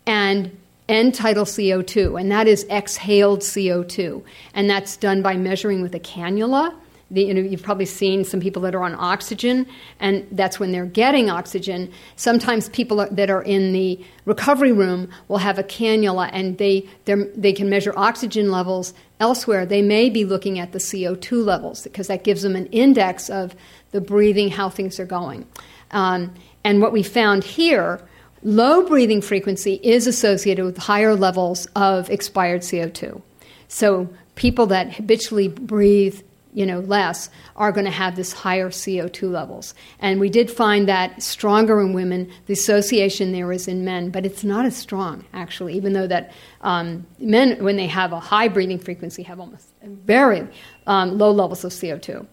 [0.06, 0.58] and
[0.88, 4.24] end tidal CO2, and that is exhaled CO2.
[4.54, 6.74] And that's done by measuring with a cannula.
[7.10, 9.66] The, you know, you've probably seen some people that are on oxygen,
[10.00, 11.92] and that's when they're getting oxygen.
[12.16, 17.54] Sometimes people that are in the recovery room will have a cannula, and they they
[17.54, 19.66] can measure oxygen levels elsewhere.
[19.66, 23.56] They may be looking at the CO2 levels because that gives them an index of
[23.92, 25.48] the breathing, how things are going.
[25.92, 26.34] Um,
[26.64, 28.02] and what we found here
[28.44, 33.22] Low breathing frequency is associated with higher levels of expired CO2.
[33.68, 36.22] So people that habitually breathe
[36.58, 39.76] you know less are going to have this higher CO2 levels.
[40.00, 42.32] And we did find that stronger in women.
[42.48, 45.76] The association there is in men, but it's not as strong actually.
[45.76, 50.48] Even though that um, men, when they have a high breathing frequency, have almost very
[50.88, 52.26] um, low levels of CO2.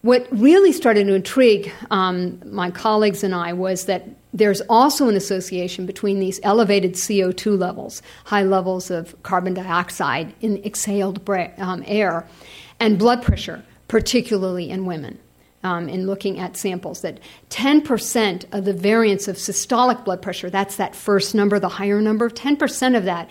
[0.00, 5.16] What really started to intrigue um, my colleagues and I was that there's also an
[5.16, 12.26] association between these elevated CO2 levels, high levels of carbon dioxide in exhaled um, air,
[12.80, 15.18] and blood pressure, particularly in women.
[15.64, 17.18] Um, in looking at samples, that
[17.50, 22.30] 10% of the variance of systolic blood pressure, that's that first number, the higher number,
[22.30, 23.28] 10% of that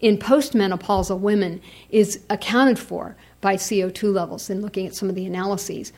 [0.00, 5.24] in postmenopausal women is accounted for by CO2 levels in looking at some of the
[5.24, 5.90] analyses.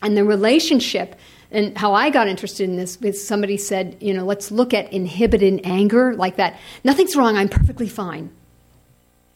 [0.00, 1.16] And the relationship
[1.50, 4.90] and how I got interested in this is somebody said, you know, let's look at
[4.92, 6.58] inhibited anger like that.
[6.82, 7.36] Nothing's wrong.
[7.36, 8.30] I'm perfectly fine.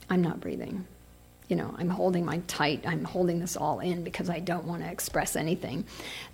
[0.08, 0.86] I'm not breathing
[1.48, 4.82] you know, I'm holding my tight, I'm holding this all in because I don't want
[4.82, 5.84] to express anything.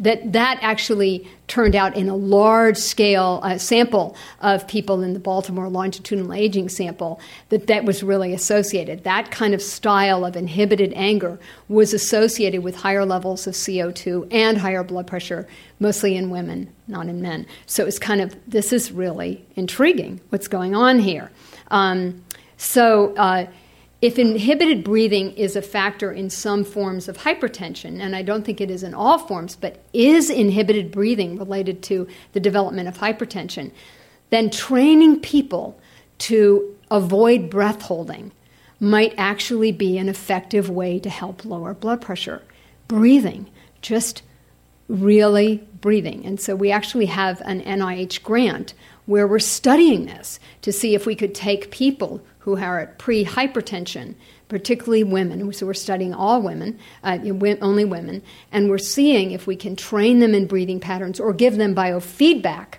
[0.00, 5.20] That that actually turned out in a large scale uh, sample of people in the
[5.20, 9.04] Baltimore longitudinal aging sample that that was really associated.
[9.04, 11.38] That kind of style of inhibited anger
[11.68, 15.46] was associated with higher levels of CO2 and higher blood pressure,
[15.78, 17.46] mostly in women, not in men.
[17.66, 20.22] So it's kind of this is really intriguing.
[20.30, 21.30] What's going on here?
[21.70, 22.24] Um,
[22.56, 23.14] so.
[23.16, 23.46] Uh,
[24.02, 28.60] if inhibited breathing is a factor in some forms of hypertension, and I don't think
[28.60, 33.70] it is in all forms, but is inhibited breathing related to the development of hypertension,
[34.30, 35.80] then training people
[36.18, 38.32] to avoid breath holding
[38.80, 42.42] might actually be an effective way to help lower blood pressure.
[42.88, 43.48] Breathing,
[43.82, 44.22] just
[44.88, 46.26] really breathing.
[46.26, 48.74] And so we actually have an NIH grant
[49.06, 53.24] where we're studying this to see if we could take people who are at pre
[53.24, 54.14] hypertension,
[54.48, 55.52] particularly women.
[55.52, 57.18] So we're studying all women, uh,
[57.60, 61.56] only women, and we're seeing if we can train them in breathing patterns or give
[61.56, 62.74] them biofeedback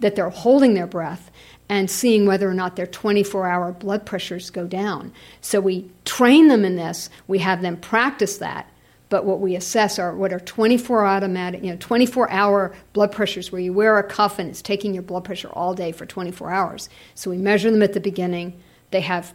[0.00, 1.30] that they're holding their breath
[1.68, 5.12] and seeing whether or not their 24 hour blood pressures go down.
[5.40, 8.68] So we train them in this, we have them practice that,
[9.12, 13.52] but what we assess are what are 24 automatic, you know, 24 hour blood pressures
[13.52, 16.50] where you wear a cuff and it's taking your blood pressure all day for 24
[16.50, 16.88] hours.
[17.14, 18.58] So we measure them at the beginning
[18.90, 19.34] they have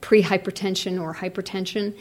[0.00, 1.94] pre-hypertension or hypertension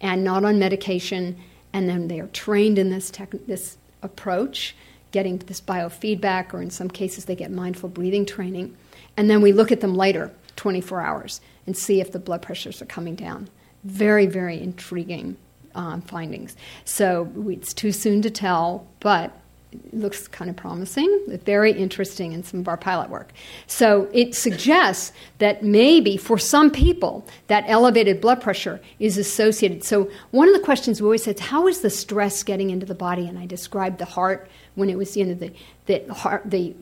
[0.00, 1.38] and not on medication,
[1.74, 4.74] and then they are trained in this, tech, this approach,
[5.10, 8.74] getting this biofeedback, or in some cases, they get mindful breathing training.
[9.18, 12.80] And then we look at them later, 24 hours, and see if the blood pressures
[12.80, 13.50] are coming down.
[13.84, 15.36] Very, very intriguing
[15.74, 16.56] um, findings.
[16.84, 19.36] So it's too soon to tell, but
[19.72, 23.32] it looks kind of promising, very interesting in some of our pilot work.
[23.68, 29.84] So it suggests that maybe for some people that elevated blood pressure is associated.
[29.84, 32.84] So one of the questions we always said, is how is the stress getting into
[32.84, 33.28] the body?
[33.28, 35.52] And I described the heart when it was you know the
[35.86, 36.74] the heart the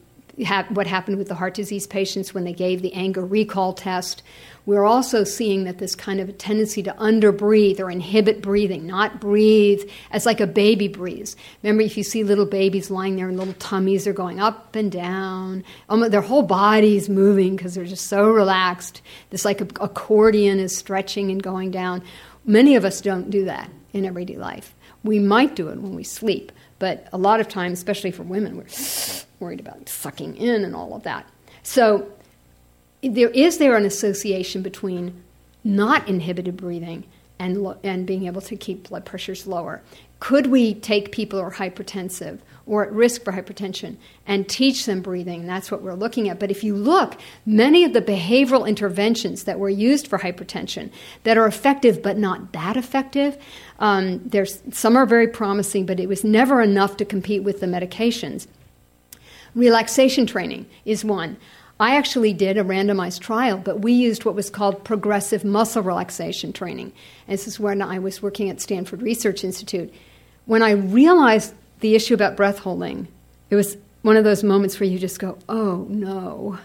[0.71, 4.23] what happened with the heart disease patients when they gave the anger recall test
[4.69, 9.19] we're also seeing that this kind of a tendency to underbreathe or inhibit breathing, not
[9.19, 9.81] breathe
[10.11, 11.37] as like a baby breathes.
[11.63, 14.93] Remember, if you see little babies lying there and little tummies are going up and
[14.93, 19.01] down, almost their whole body's moving because they're just so relaxed.
[19.31, 22.03] This like a accordion is stretching and going down.
[22.45, 24.75] Many of us don't do that in everyday life.
[25.03, 28.57] We might do it when we sleep, but a lot of times, especially for women,
[28.57, 28.67] we're
[29.41, 31.27] worried about sucking in and all of that.
[31.63, 32.11] So
[33.03, 35.23] there is there an association between
[35.65, 37.05] not inhibited breathing
[37.39, 39.83] and, lo- and being able to keep blood pressures lower.
[40.21, 43.97] Could we take people who are hypertensive or at risk for hypertension
[44.27, 45.47] and teach them breathing?
[45.47, 46.39] That's what we're looking at.
[46.39, 50.91] But if you look, many of the behavioral interventions that were used for hypertension
[51.25, 53.37] that are effective but not that effective,
[53.79, 57.67] um, there's, some are very promising, but it was never enough to compete with the
[57.67, 58.47] medications.
[59.55, 61.37] Relaxation training is one.
[61.81, 66.53] I actually did a randomized trial, but we used what was called progressive muscle relaxation
[66.53, 66.93] training.
[67.29, 69.93] This is when I was working at Stanford Research Institute.
[70.47, 73.09] When I realized the issue about breath holding,
[73.51, 76.59] it was one of those moments where you just go, oh no.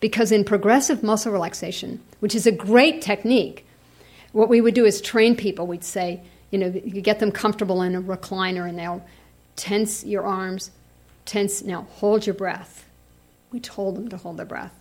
[0.00, 3.66] Because in progressive muscle relaxation, which is a great technique,
[4.32, 5.66] what we would do is train people.
[5.66, 9.04] We'd say, you know, you get them comfortable in a recliner and they'll
[9.56, 10.70] tense your arms,
[11.24, 12.84] tense, now hold your breath
[13.54, 14.74] we told them to hold their breath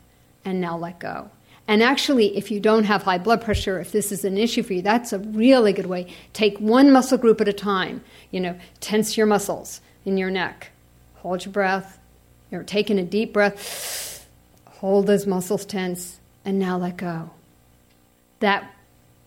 [0.43, 1.29] and now let go.
[1.67, 4.73] And actually, if you don't have high blood pressure, if this is an issue for
[4.73, 6.07] you, that's a really good way.
[6.33, 8.03] Take one muscle group at a time.
[8.31, 10.71] You know, tense your muscles in your neck.
[11.15, 11.99] Hold your breath.
[12.51, 14.27] You're taking a deep breath.
[14.65, 17.29] Hold those muscles tense and now let go.
[18.41, 18.69] That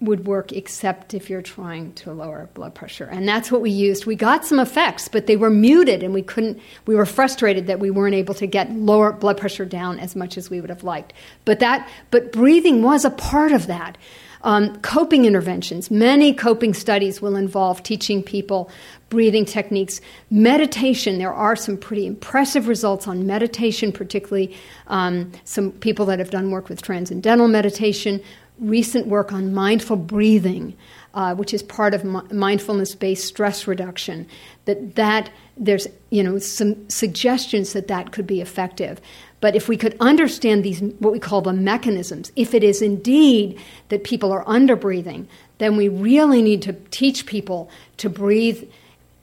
[0.01, 3.07] would work except if you're trying to lower blood pressure.
[3.07, 4.05] And that's what we used.
[4.05, 7.80] We got some effects, but they were muted and we couldn't we were frustrated that
[7.80, 10.84] we weren't able to get lower blood pressure down as much as we would have
[10.84, 11.14] liked.
[11.47, 13.97] But that but breathing was a part of that.
[14.42, 15.90] Um, coping interventions.
[15.90, 18.70] Many coping studies will involve teaching people
[19.09, 20.01] breathing techniques.
[20.30, 24.55] Meditation, there are some pretty impressive results on meditation, particularly
[24.86, 28.22] um, some people that have done work with transcendental meditation
[28.59, 30.76] recent work on mindful breathing,
[31.14, 34.26] uh, which is part of mi- mindfulness-based stress reduction.
[34.64, 39.00] That that there's you know some suggestions that that could be effective.
[39.40, 43.61] But if we could understand these, what we call the mechanisms, if it is indeed
[43.90, 45.28] that people are under breathing,
[45.59, 48.68] then we really need to teach people to breathe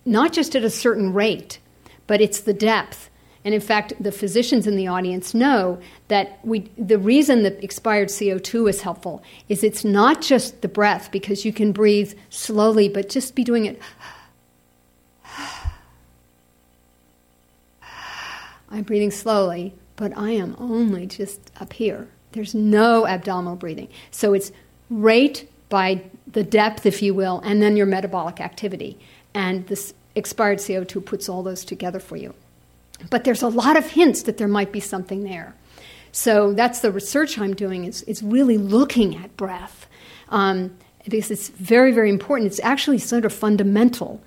[0.05, 1.59] not just at a certain rate,
[2.05, 3.09] but it's the depth
[3.45, 8.07] and in fact, the physicians in the audience know that we, the reason that expired
[8.07, 13.09] CO2 is helpful is it's not just the breath, because you can breathe slowly, but
[13.09, 13.81] just be doing it.
[18.69, 22.07] I'm breathing slowly, but I am only just up here.
[22.31, 23.89] There's no abdominal breathing.
[24.09, 24.53] So it's
[24.89, 28.97] rate by the depth, if you will, and then your metabolic activity.
[29.33, 32.33] And this expired CO2 puts all those together for you.
[33.10, 35.56] But there's a lot of hints that there might be something there.
[36.12, 39.88] So that's the research I'm doing is, is really looking at breath.
[40.30, 40.76] Um,
[41.06, 42.47] because it's very, very important.
[42.47, 44.22] It's actually sort of fundamental.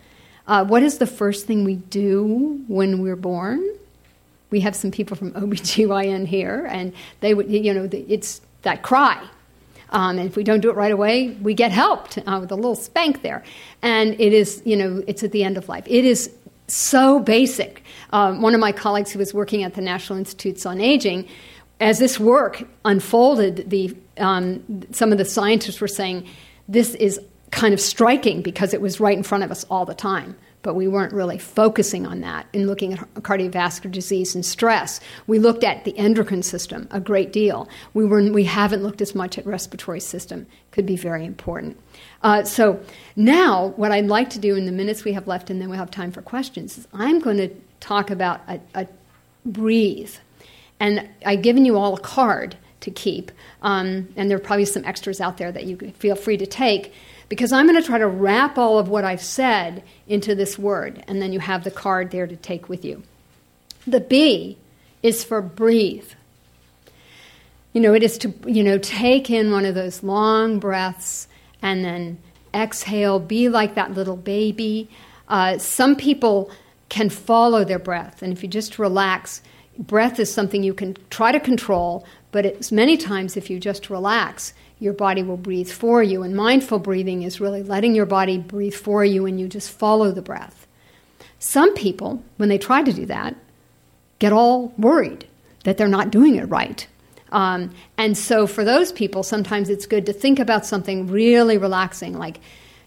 [0.47, 3.67] Uh, what is the first thing we do when we're born?
[4.51, 9.27] We have some people from OBGYN here, and they would, you know, it's that cry.
[9.91, 12.57] Um, and if we don't do it right away, we get helped uh, with a
[12.57, 13.45] little spank there.
[13.83, 15.85] And it is, you know, it's at the end of life.
[15.87, 16.31] It is
[16.69, 17.83] so basic.
[18.11, 21.29] Um, one of my colleagues who was working at the National Institutes on Aging,
[21.81, 24.63] as this work unfolded, the, um,
[24.93, 26.27] some of the scientists were saying
[26.69, 29.95] this is kind of striking because it was right in front of us all the
[29.95, 30.37] time.
[30.67, 34.99] But we weren't really focusing on that in looking at cardiovascular disease and stress.
[35.29, 37.69] We looked at the endocrine system a great deal.
[37.95, 40.45] We, were, we haven't looked as much at respiratory system.
[40.73, 41.79] Could be very important.
[42.21, 42.81] Uh, so
[43.15, 45.79] now, what I'd like to do in the minutes we have left, and then we'll
[45.79, 48.89] have time for questions, is I'm going to talk about a, a
[49.45, 50.17] breathe.
[50.81, 53.31] And I've given you all a card to keep,
[53.63, 56.93] um, and there are probably some extras out there that you feel free to take,
[57.29, 61.03] because I'm going to try to wrap all of what I've said into this word,
[61.09, 63.03] and then you have the card there to take with you.
[63.87, 64.59] The B
[65.03, 66.09] is for breathe.
[67.73, 71.29] You know, it is to, you know, take in one of those long breaths
[71.63, 72.19] and then
[72.55, 74.89] exhale, be like that little baby.
[75.29, 76.51] Uh, some people
[76.89, 79.43] can follow their breath, and if you just relax,
[79.79, 83.91] breath is something you can try to control, but it's many times if you just
[83.91, 86.23] relax, your body will breathe for you.
[86.23, 90.13] And mindful breathing is really letting your body breathe for you and you just follow
[90.13, 90.67] the breath.
[91.39, 93.37] Some people, when they try to do that,
[94.19, 95.27] get all worried
[95.65, 96.87] that they're not doing it right.
[97.33, 102.17] Um, and so for those people, sometimes it's good to think about something really relaxing,
[102.17, 102.41] like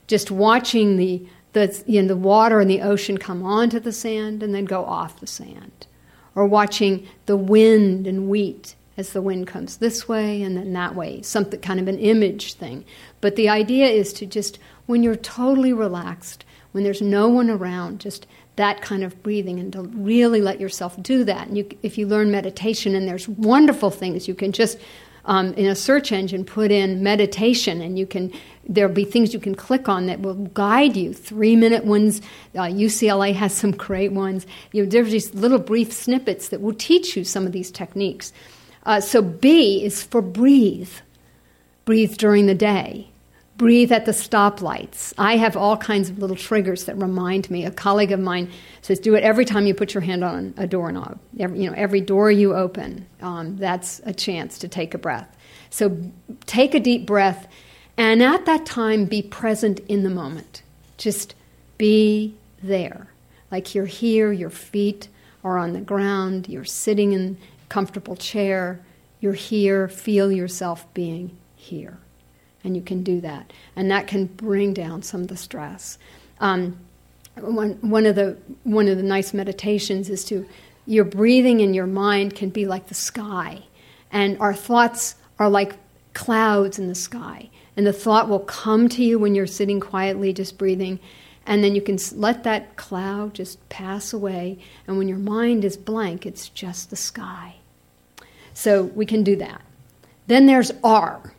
[0.07, 4.41] just watching the, the, you know, the water and the ocean come onto the sand
[4.41, 5.87] and then go off the sand.
[6.35, 10.93] Or watching the wind and wheat as the wind comes this way and then that
[10.93, 12.83] way, something kind of an image thing.
[13.21, 16.43] But the idea is to just, when you're totally relaxed,
[16.73, 18.27] when there's no one around, just
[18.57, 21.47] that kind of breathing and to really let yourself do that.
[21.47, 24.77] And you, if you learn meditation, and there's wonderful things, you can just
[25.25, 28.31] um, in a search engine, put in meditation, and you can
[28.67, 31.13] there'll be things you can click on that will guide you.
[31.13, 32.21] Three minute ones.
[32.55, 34.45] Uh, UCLA has some great ones.
[34.71, 38.33] You know, there's these little brief snippets that will teach you some of these techniques.
[38.85, 40.91] Uh, so B is for breathe.
[41.85, 43.09] Breathe during the day.
[43.57, 45.13] Breathe at the stoplights.
[45.17, 47.65] I have all kinds of little triggers that remind me.
[47.65, 48.49] A colleague of mine
[48.81, 51.19] says, "Do it every time you put your hand on a doorknob.
[51.37, 55.35] Every, you know, every door you open, um, that's a chance to take a breath."
[55.69, 55.97] So,
[56.45, 57.47] take a deep breath
[57.99, 60.61] and at that time, be present in the moment.
[60.97, 61.35] Just
[61.77, 63.07] be there.
[63.51, 65.09] Like you're here, your feet
[65.43, 67.37] are on the ground, you're sitting in
[67.69, 68.79] comfortable chair,
[69.21, 71.97] you're here, feel yourself being here.
[72.63, 73.53] And you can do that.
[73.75, 75.97] And that can bring down some of the stress.
[76.39, 76.77] Um,
[77.35, 80.45] one, one, of the, one of the nice meditations is to,
[80.85, 83.63] your breathing in your mind can be like the sky.
[84.11, 85.75] And our thoughts are like
[86.13, 87.49] clouds in the sky.
[87.77, 90.99] And the thought will come to you when you're sitting quietly, just breathing.
[91.45, 94.59] And then you can let that cloud just pass away.
[94.85, 97.55] And when your mind is blank, it's just the sky.
[98.59, 99.61] So we can do that.
[100.27, 101.33] Then there's R,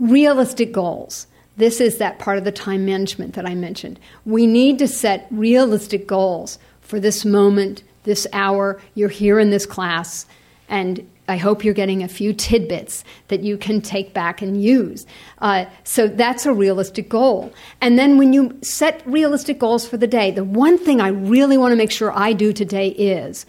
[0.00, 1.28] realistic goals.
[1.56, 4.00] This is that part of the time management that I mentioned.
[4.24, 8.80] We need to set realistic goals for this moment, this hour.
[8.96, 10.26] You're here in this class,
[10.68, 15.06] and I hope you're getting a few tidbits that you can take back and use.
[15.38, 17.54] Uh, so that's a realistic goal.
[17.80, 21.58] And then when you set realistic goals for the day, the one thing I really
[21.58, 23.46] want to make sure I do today is,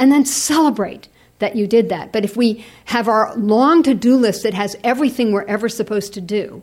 [0.00, 1.06] and then celebrate
[1.38, 2.12] that you did that.
[2.12, 6.14] But if we have our long to do list that has everything we're ever supposed
[6.14, 6.62] to do,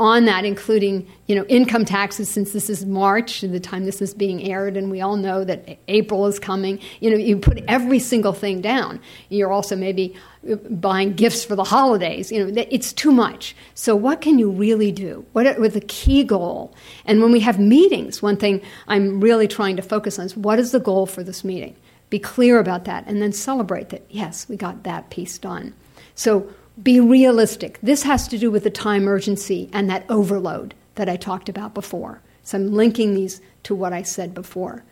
[0.00, 4.14] on that, including you know income taxes, since this is March, the time this is
[4.14, 6.80] being aired, and we all know that April is coming.
[7.00, 8.98] You know, you put every single thing down.
[9.28, 10.16] You're also maybe
[10.50, 12.32] uh, buying gifts for the holidays.
[12.32, 13.54] You know, it's too much.
[13.74, 15.26] So, what can you really do?
[15.32, 16.74] What with the key goal?
[17.04, 20.58] And when we have meetings, one thing I'm really trying to focus on is what
[20.58, 21.76] is the goal for this meeting.
[22.10, 24.04] Be clear about that, and then celebrate that.
[24.10, 25.74] Yes, we got that piece done.
[26.14, 26.52] So
[26.82, 27.78] be realistic.
[27.82, 31.74] This has to do with the time urgency and that overload that I talked about
[31.74, 32.20] before.
[32.42, 34.82] So I'm linking these to what I said before.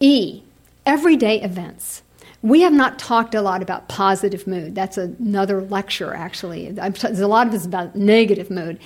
[0.00, 0.42] E,
[0.84, 2.02] everyday events.
[2.42, 4.74] We have not talked a lot about positive mood.
[4.74, 6.70] That's another lecture, actually.
[6.70, 8.78] There's a lot of this about negative mood.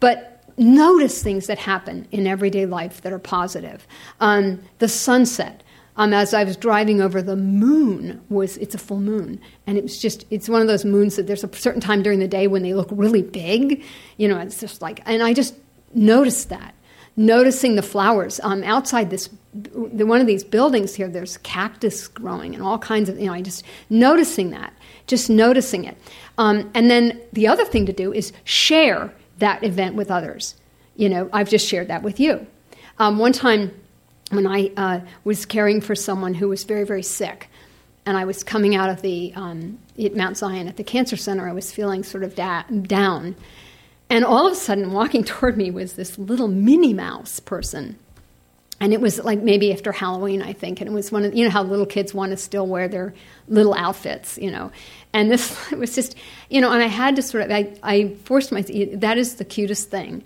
[0.00, 3.86] But notice things that happen in everyday life that are positive.
[4.20, 5.62] Um, the sunset
[5.96, 9.40] um, as I was driving over the moon was it's a full moon.
[9.66, 12.18] And it was just it's one of those moons that there's a certain time during
[12.18, 13.82] the day when they look really big.
[14.16, 15.54] You know it's just like and I just
[15.94, 16.74] noticed that.
[17.16, 22.62] Noticing the flowers um, outside this one of these buildings here there's cactus growing and
[22.64, 24.72] all kinds of you know I just noticing that
[25.06, 25.96] just noticing it.
[26.38, 30.56] Um, and then the other thing to do is share that event with others.
[30.96, 32.48] You know I've just shared that with you.
[32.98, 33.70] Um, one time
[34.34, 37.48] when I uh, was caring for someone who was very, very sick.
[38.06, 41.48] And I was coming out of the um, at Mount Zion at the cancer center.
[41.48, 43.34] I was feeling sort of da- down,
[44.10, 47.98] and all of a sudden, walking toward me was this little Minnie Mouse person,
[48.78, 50.82] and it was like maybe after Halloween, I think.
[50.82, 53.14] And it was one of you know how little kids want to still wear their
[53.48, 54.70] little outfits, you know.
[55.14, 56.14] And this was just
[56.50, 58.76] you know, and I had to sort of I, I forced myself.
[58.96, 60.22] That is the cutest thing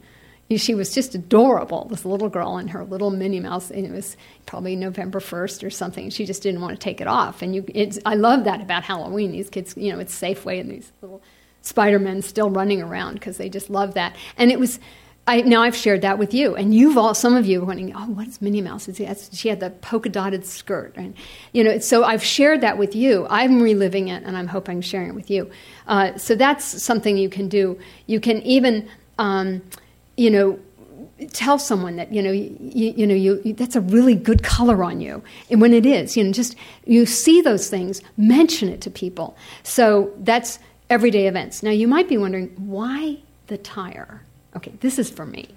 [0.56, 3.70] she was just adorable, this little girl in her little Minnie Mouse.
[3.70, 6.08] And it was probably November 1st or something.
[6.10, 7.42] She just didn't want to take it off.
[7.42, 7.64] And you,
[8.06, 9.32] I love that about Halloween.
[9.32, 11.22] These kids, you know, it's Safeway and these little
[11.62, 14.16] Spider-Men still running around because they just love that.
[14.38, 14.80] And it was,
[15.28, 17.94] I, now I've shared that with you, and you've all, some of you are wondering,
[17.94, 18.88] oh, what is Minnie Mouse?
[19.34, 21.14] She had the polka dotted skirt, and
[21.52, 21.78] you know.
[21.80, 23.26] So I've shared that with you.
[23.28, 25.50] I'm reliving it, and I'm hoping sharing it with you.
[25.86, 27.78] Uh, so that's something you can do.
[28.06, 28.88] You can even
[29.18, 29.60] um,
[30.18, 30.58] you know,
[31.32, 32.56] tell someone that you know you,
[32.96, 35.22] you know you, you, that's a really good color on you.
[35.50, 36.54] And when it is you know just
[36.84, 39.36] you see those things mention it to people.
[39.62, 40.58] So that's
[40.90, 41.62] everyday events.
[41.62, 44.22] Now you might be wondering why the tire?
[44.56, 45.48] Okay this is for me.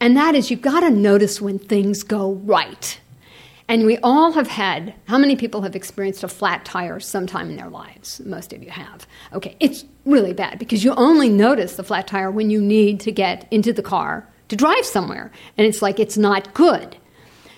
[0.00, 3.00] And that is you've got to notice when things go right
[3.70, 7.56] and we all have had how many people have experienced a flat tire sometime in
[7.56, 11.84] their lives most of you have okay it's really bad because you only notice the
[11.84, 15.32] flat tire when you need to get into the car to drive somewhere.
[15.56, 16.96] And it's like it's not good.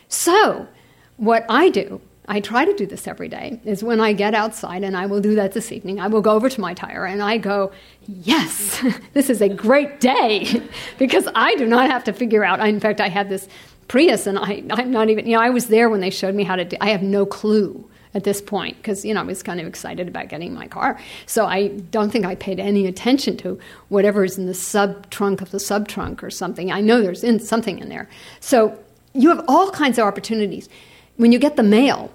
[0.08, 0.68] So,
[1.16, 4.84] what I do, I try to do this every day, is when I get outside,
[4.84, 7.22] and I will do that this evening, I will go over to my tire and
[7.22, 7.72] I go,
[8.06, 8.82] Yes,
[9.14, 10.62] this is a great day
[10.98, 12.60] because I do not have to figure out.
[12.60, 13.48] In fact, I had this
[13.88, 16.44] Prius and I, I'm not even, you know, I was there when they showed me
[16.44, 19.42] how to do I have no clue at this point because you know I was
[19.42, 20.98] kind of excited about getting my car.
[21.26, 25.40] So I don't think I paid any attention to whatever is in the sub trunk
[25.40, 26.70] of the sub trunk or something.
[26.70, 28.08] I know there's in, something in there.
[28.40, 28.78] So
[29.14, 30.68] you have all kinds of opportunities.
[31.16, 32.12] When you get the mail,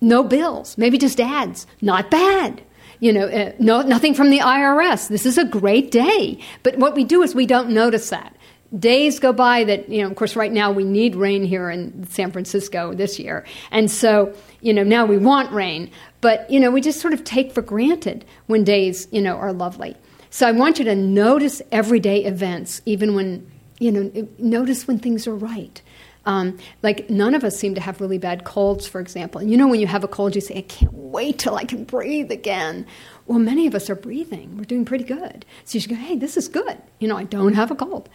[0.00, 2.62] no bills, maybe just ads, not bad
[3.02, 5.08] you know, uh, no, nothing from the IRS.
[5.08, 6.38] This is a great day.
[6.62, 8.36] But what we do is we don't notice that.
[8.78, 12.06] Days go by that, you know, of course, right now we need rain here in
[12.08, 13.44] San Francisco this year.
[13.70, 15.90] And so, you know, now we want rain.
[16.22, 19.52] But, you know, we just sort of take for granted when days, you know, are
[19.52, 19.94] lovely.
[20.30, 23.46] So I want you to notice everyday events, even when,
[23.78, 25.82] you know, notice when things are right.
[26.24, 29.40] Um, like none of us seem to have really bad colds, for example.
[29.40, 31.64] And you know, when you have a cold, you say, "I can't wait till I
[31.64, 32.86] can breathe again."
[33.26, 34.56] Well, many of us are breathing.
[34.56, 35.44] We're doing pretty good.
[35.64, 38.08] So you should go, "Hey, this is good." You know, I don't have a cold.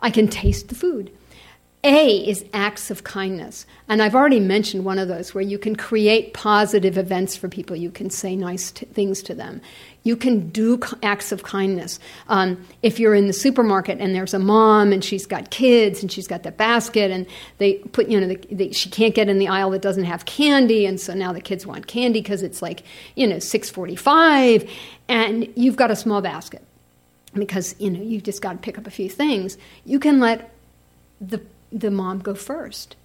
[0.00, 1.10] I can taste the food.
[1.84, 3.64] A is acts of kindness.
[3.88, 7.76] And I've already mentioned one of those where you can create positive events for people.
[7.76, 9.60] You can say nice t- things to them.
[10.02, 12.00] You can do acts of kindness.
[12.28, 16.10] Um, if you're in the supermarket and there's a mom and she's got kids and
[16.10, 17.26] she's got the basket and
[17.58, 20.24] they put, you know, the, the, she can't get in the aisle that doesn't have
[20.24, 22.82] candy, and so now the kids want candy because it's like,
[23.14, 24.68] you know, 6:45,
[25.08, 26.62] and you've got a small basket
[27.38, 29.58] because you know you've just got to pick up a few things.
[29.84, 30.50] You can let
[31.20, 31.40] the
[31.72, 32.96] the mom go first.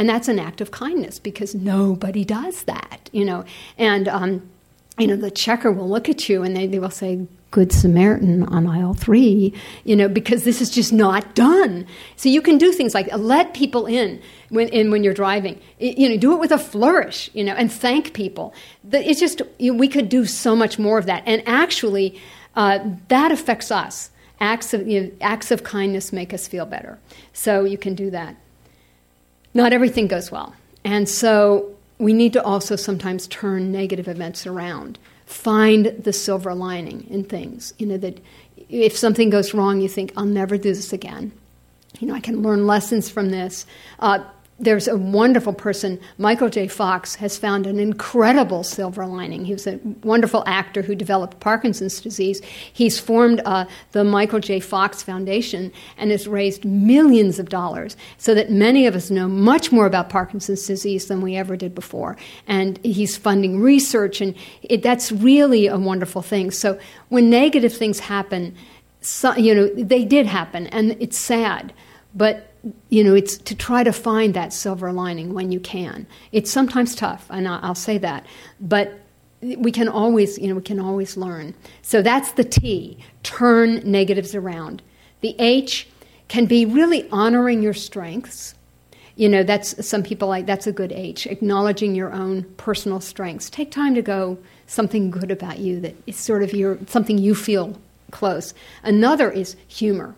[0.00, 3.44] And that's an act of kindness because nobody does that, you know.
[3.76, 4.48] And, um,
[4.98, 8.44] you know, the checker will look at you and they, they will say, Good Samaritan
[8.44, 9.52] on aisle three,
[9.84, 11.84] you know, because this is just not done.
[12.14, 15.60] So you can do things like let people in when, in, when you're driving.
[15.80, 18.54] You know, do it with a flourish, you know, and thank people.
[18.92, 21.24] It's just, you know, we could do so much more of that.
[21.26, 22.20] And actually,
[22.60, 22.78] uh,
[23.08, 26.98] that affects us acts of, you know, acts of kindness make us feel better.
[27.32, 28.36] So you can do that.
[29.54, 30.54] Not everything goes well.
[30.84, 34.98] And so we need to also sometimes turn negative events around.
[35.24, 37.72] Find the silver lining in things.
[37.78, 38.20] You know, that
[38.68, 41.32] if something goes wrong, you think, I'll never do this again.
[41.98, 43.64] You know, I can learn lessons from this.
[44.00, 44.22] Uh,
[44.60, 46.68] there's a wonderful person, Michael J.
[46.68, 49.46] Fox, has found an incredible silver lining.
[49.46, 52.42] He was a wonderful actor who developed Parkinson's disease.
[52.72, 54.60] He's formed uh, the Michael J.
[54.60, 59.72] Fox Foundation and has raised millions of dollars so that many of us know much
[59.72, 62.18] more about Parkinson's disease than we ever did before.
[62.46, 66.50] And he's funding research, and it, that's really a wonderful thing.
[66.50, 66.78] So
[67.08, 68.54] when negative things happen,
[69.00, 71.72] so, you know, they did happen, and it's sad.
[72.14, 72.49] But
[72.88, 76.06] you know, it's to try to find that silver lining when you can.
[76.32, 78.26] It's sometimes tough, and I'll say that,
[78.60, 79.00] but
[79.40, 81.54] we can always, you know, we can always learn.
[81.82, 82.98] So that's the T.
[83.22, 84.82] Turn negatives around.
[85.22, 85.88] The H
[86.28, 88.54] can be really honoring your strengths.
[89.16, 91.26] You know, that's some people like that's a good H.
[91.26, 93.48] Acknowledging your own personal strengths.
[93.50, 97.34] Take time to go something good about you that is sort of your something you
[97.34, 97.78] feel
[98.10, 98.54] close.
[98.82, 100.14] Another is humor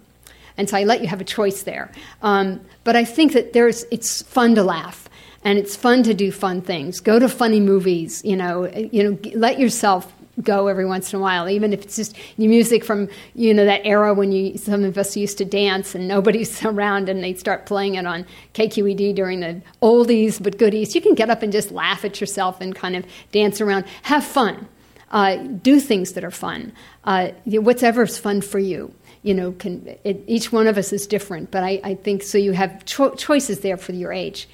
[0.56, 1.90] and so I let you have a choice there.
[2.22, 5.08] Um, but I think that there's it's fun to laugh
[5.44, 7.00] and it's fun to do fun things.
[7.00, 8.22] Go to funny movies.
[8.24, 11.96] You know, you know, let yourself go every once in a while, even if it's
[11.96, 15.94] just music from you know that era when you some of us used to dance
[15.94, 18.24] and nobody's around and they start playing it on
[18.54, 20.94] KQED during the oldies but goodies.
[20.94, 24.24] You can get up and just laugh at yourself and kind of dance around, have
[24.24, 24.68] fun,
[25.10, 26.72] uh, do things that are fun.
[27.04, 31.50] Uh, whatever's fun for you you know, can, it, each one of us is different,
[31.50, 34.48] but I, I think so you have cho- choices there for your age.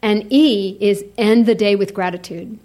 [0.00, 2.58] And E is end the day with gratitude.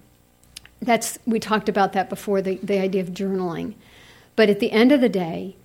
[0.82, 3.74] That's, we talked about that before, the, the idea of journaling.
[4.36, 5.56] But at the end of the day,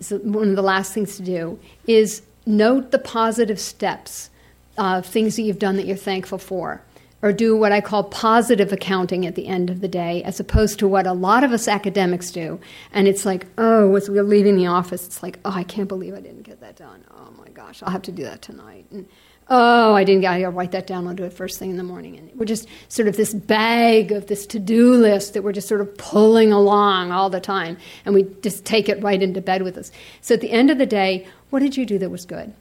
[0.00, 4.30] so one of the last things to do is note the positive steps,
[4.78, 6.82] uh, things that you've done that you're thankful for
[7.26, 10.78] or do what I call positive accounting at the end of the day, as opposed
[10.78, 12.60] to what a lot of us academics do.
[12.92, 16.14] And it's like, oh, as we're leaving the office, it's like, oh, I can't believe
[16.14, 17.04] I didn't get that done.
[17.10, 18.86] Oh my gosh, I'll have to do that tonight.
[18.92, 19.08] And
[19.48, 21.76] oh, I didn't get, I gotta write that down, I'll do it first thing in
[21.76, 22.16] the morning.
[22.16, 25.66] And we're just sort of this bag of this to do list that we're just
[25.66, 27.76] sort of pulling along all the time.
[28.04, 29.90] And we just take it right into bed with us.
[30.20, 32.54] So at the end of the day, what did you do that was good?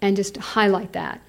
[0.00, 1.20] And just highlight that.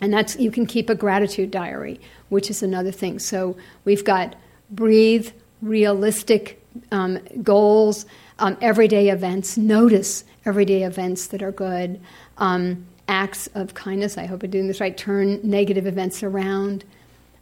[0.00, 3.18] And that's you can keep a gratitude diary, which is another thing.
[3.18, 4.34] So we've got
[4.70, 5.30] breathe,
[5.62, 8.06] realistic um, goals,
[8.38, 9.56] um, everyday events.
[9.56, 12.00] Notice everyday events that are good.
[12.38, 14.16] Um, acts of kindness.
[14.16, 14.96] I hope I'm doing this right.
[14.96, 16.84] Turn negative events around.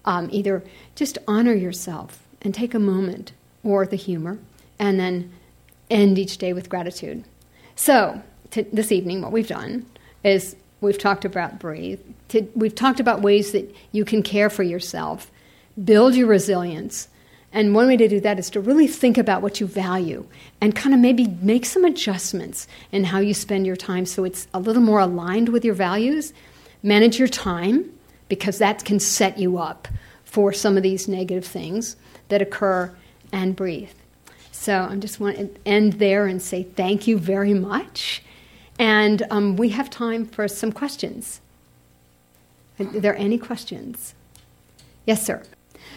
[0.05, 0.65] Um, either
[0.95, 3.33] just honor yourself and take a moment,
[3.63, 4.39] or the humor,
[4.79, 5.31] and then
[5.91, 7.25] end each day with gratitude.
[7.77, 9.87] So t- this evening, what we've done
[10.25, 12.01] is We've talked about breathe.
[12.29, 15.31] To, we've talked about ways that you can care for yourself.
[15.83, 17.09] build your resilience.
[17.53, 20.27] And one way to do that is to really think about what you value
[20.61, 24.49] and kind of maybe make some adjustments in how you spend your time so it's
[24.53, 26.33] a little more aligned with your values.
[26.83, 27.91] Manage your time
[28.29, 29.89] because that can set you up
[30.25, 31.97] for some of these negative things
[32.29, 32.95] that occur
[33.33, 33.91] and breathe.
[34.53, 38.23] So I just want to end there and say thank you very much.
[38.79, 41.41] And um, we have time for some questions.
[42.79, 44.15] Are there any questions?
[45.07, 45.43] Yes, sir.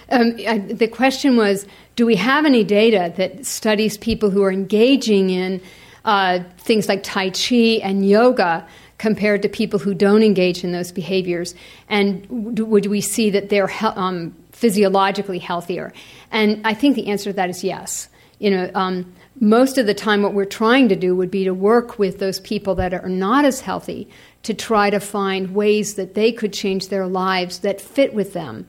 [0.10, 4.52] Um, I, the question was Do we have any data that studies people who are
[4.52, 5.62] engaging in
[6.06, 8.68] uh, things like Tai Chi and yoga
[8.98, 11.56] compared to people who don't engage in those behaviors?
[11.90, 15.94] And would we see that they're um, physiologically healthier?
[16.32, 18.10] And I think the answer to that is yes.
[18.40, 21.54] You know, um, most of the time, what we're trying to do would be to
[21.54, 24.10] work with those people that are not as healthy
[24.44, 28.68] to try to find ways that they could change their lives that fit with them.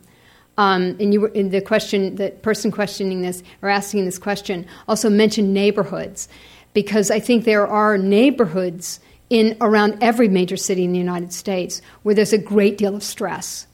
[0.58, 4.66] Um, and you were, in the question, the person questioning this or asking this question
[4.86, 6.28] also mentioned neighborhoods,
[6.74, 11.80] because I think there are neighborhoods in around every major city in the United States
[12.02, 13.66] where there's a great deal of stress.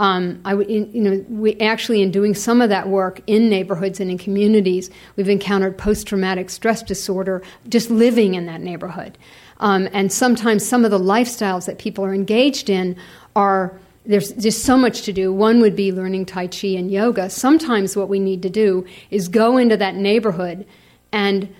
[0.00, 4.00] Um, I, in, you know, we actually, in doing some of that work in neighborhoods
[4.00, 9.18] and in communities, we've encountered post-traumatic stress disorder just living in that neighborhood.
[9.58, 12.96] Um, and sometimes some of the lifestyles that people are engaged in
[13.36, 15.30] are there's just so much to do.
[15.34, 17.28] One would be learning Tai Chi and yoga.
[17.28, 20.66] Sometimes what we need to do is go into that neighborhood
[21.12, 21.54] and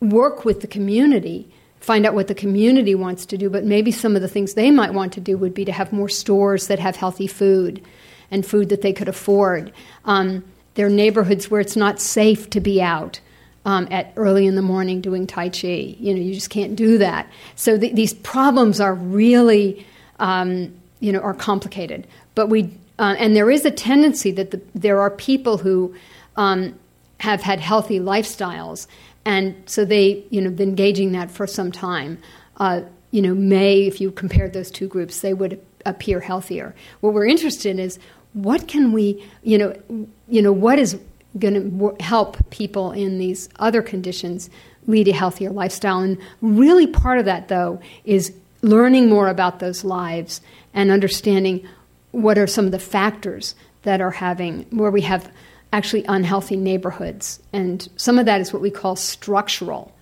[0.00, 1.52] work with the community,
[1.84, 4.70] find out what the community wants to do, but maybe some of the things they
[4.70, 7.82] might want to do would be to have more stores that have healthy food
[8.30, 9.72] and food that they could afford.
[10.04, 10.44] Um,
[10.74, 13.20] there are neighborhoods where it's not safe to be out.
[13.66, 16.98] Um, at early in the morning doing tai chi, you know, you just can't do
[16.98, 17.26] that.
[17.56, 19.86] So th- these problems are really
[20.18, 22.06] um, you know, are complicated.
[22.34, 25.94] But we, uh, and there is a tendency that the, there are people who
[26.36, 26.74] um,
[27.20, 28.86] have had healthy lifestyles,
[29.24, 32.18] and so they, you know, been engaging that for some time.
[32.56, 36.74] Uh, you know, may if you compared those two groups, they would appear healthier.
[37.00, 37.98] What we're interested in is
[38.32, 40.98] what can we, you know, you know, what is
[41.38, 44.50] going to help people in these other conditions
[44.86, 46.00] lead a healthier lifestyle.
[46.00, 50.40] And really, part of that, though, is learning more about those lives
[50.72, 51.66] and understanding
[52.10, 55.30] what are some of the factors that are having where we have
[55.74, 59.92] actually unhealthy neighborhoods and some of that is what we call structural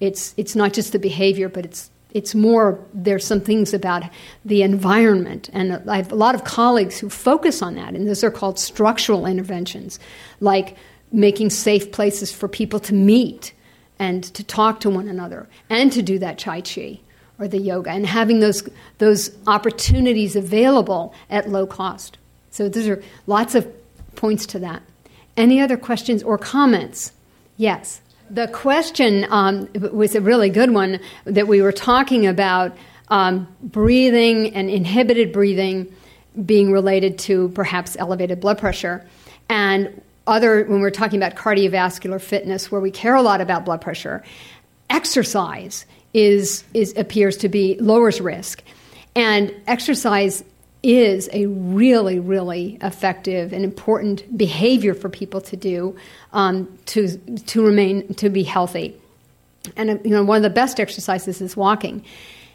[0.00, 4.02] it's it's not just the behavior but it's it's more there's some things about
[4.44, 8.24] the environment and I have a lot of colleagues who focus on that and those
[8.24, 10.00] are called structural interventions
[10.40, 10.76] like
[11.12, 13.52] making safe places for people to meet
[14.00, 16.98] and to talk to one another and to do that tai chi
[17.38, 22.18] or the yoga and having those, those opportunities available at low cost.
[22.50, 23.66] So, those are lots of
[24.16, 24.82] points to that.
[25.40, 27.12] Any other questions or comments?
[27.56, 28.02] Yes.
[28.28, 32.76] The question um, was a really good one that we were talking about
[33.08, 35.92] um, breathing and inhibited breathing
[36.44, 39.04] being related to perhaps elevated blood pressure.
[39.48, 43.80] And other, when we're talking about cardiovascular fitness, where we care a lot about blood
[43.80, 44.22] pressure,
[44.90, 48.62] exercise is, is appears to be lowers risk.
[49.16, 50.44] And exercise
[50.82, 55.96] is a really, really effective and important behavior for people to do
[56.32, 58.96] um, to to remain to be healthy.
[59.76, 62.04] And you know, one of the best exercises is walking.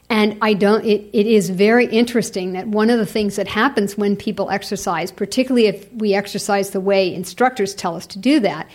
[0.09, 0.85] And I don't.
[0.85, 5.11] It, it is very interesting that one of the things that happens when people exercise,
[5.11, 8.69] particularly if we exercise the way instructors tell us to do that,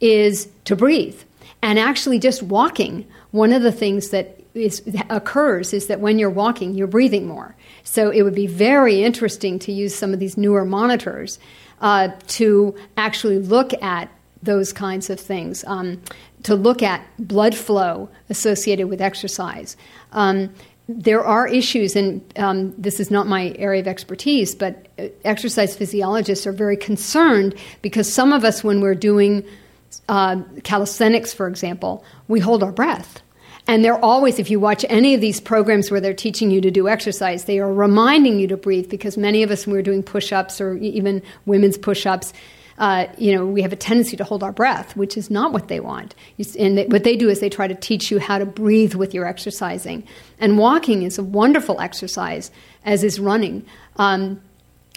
[0.00, 1.18] is to breathe.
[1.62, 6.30] And actually, just walking one of the things that is, occurs is that when you're
[6.30, 7.54] walking, you're breathing more.
[7.86, 11.38] So it would be very interesting to use some of these newer monitors
[11.80, 14.10] uh, to actually look at
[14.42, 16.02] those kinds of things, um,
[16.42, 19.76] to look at blood flow associated with exercise.
[20.12, 20.52] Um,
[20.88, 25.76] there are issues, and um, this is not my area of expertise, but uh, exercise
[25.76, 29.44] physiologists are very concerned because some of us, when we're doing
[30.08, 33.22] uh, calisthenics, for example, we hold our breath.
[33.68, 36.70] And they're always, if you watch any of these programs where they're teaching you to
[36.70, 40.02] do exercise, they are reminding you to breathe because many of us, when we're doing
[40.02, 42.32] push ups or even women's push ups,
[42.78, 45.68] uh, you know, we have a tendency to hold our breath, which is not what
[45.68, 46.14] they want.
[46.58, 49.14] And they, what they do is they try to teach you how to breathe with
[49.14, 50.06] your exercising.
[50.38, 52.50] And walking is a wonderful exercise,
[52.84, 53.64] as is running.
[53.96, 54.40] Um,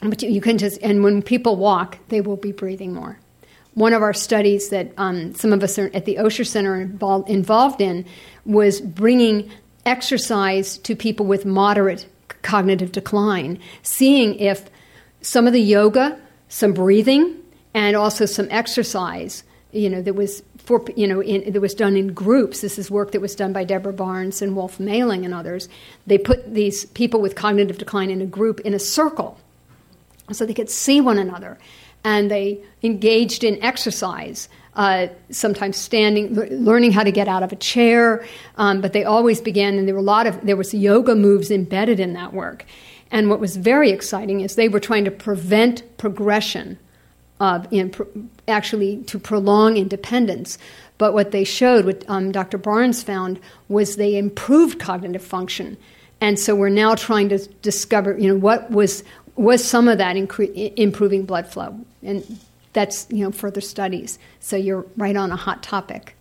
[0.02, 3.18] but you, you can just, and when people walk, they will be breathing more
[3.74, 7.30] one of our studies that um, some of us at the Osher Center are involved,
[7.30, 8.06] involved in
[8.46, 9.50] was bringing
[9.86, 12.08] exercise to people with moderate
[12.42, 14.70] cognitive decline, seeing if
[15.22, 16.20] some of the yoga
[16.50, 17.38] some breathing
[17.74, 19.44] and also some exercise.
[19.72, 22.62] You know, that was for you know in, that was done in groups.
[22.62, 25.70] This is work that was done by Deborah Barnes and Wolf Mehling and others.
[26.08, 29.40] They put these people with cognitive decline in a group in a circle,
[30.32, 31.60] so they could see one another,
[32.04, 34.50] and they engaged in exercise.
[34.76, 38.24] Uh, sometimes standing, learning how to get out of a chair,
[38.56, 41.52] um, but they always began, and there were a lot of there was yoga moves
[41.52, 42.66] embedded in that work.
[43.12, 46.78] And what was very exciting is they were trying to prevent progression
[47.40, 50.58] of in, actually to prolong independence.
[50.98, 52.58] But what they showed, what um, Dr.
[52.58, 55.78] Barnes found, was they improved cognitive function.
[56.22, 59.04] And so we're now trying to discover, you know, what was
[59.36, 62.40] was some of that incre- improving blood flow, and
[62.74, 64.20] that's you know further studies.
[64.40, 66.16] So you're right on a hot topic.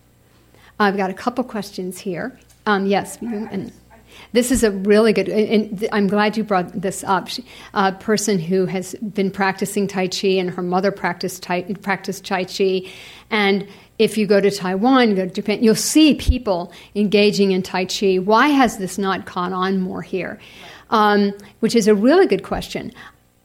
[0.79, 2.37] I've got a couple questions here.
[2.65, 3.71] Um, yes, and
[4.31, 7.29] this is a really good, and I'm glad you brought this up.
[7.73, 12.45] A person who has been practicing Tai Chi, and her mother practiced Tai, practiced Tai
[12.45, 12.83] Chi.
[13.29, 17.85] And if you go to Taiwan, go to Japan, you'll see people engaging in Tai
[17.85, 18.15] Chi.
[18.17, 20.39] Why has this not caught on more here?
[20.89, 22.91] Um, which is a really good question.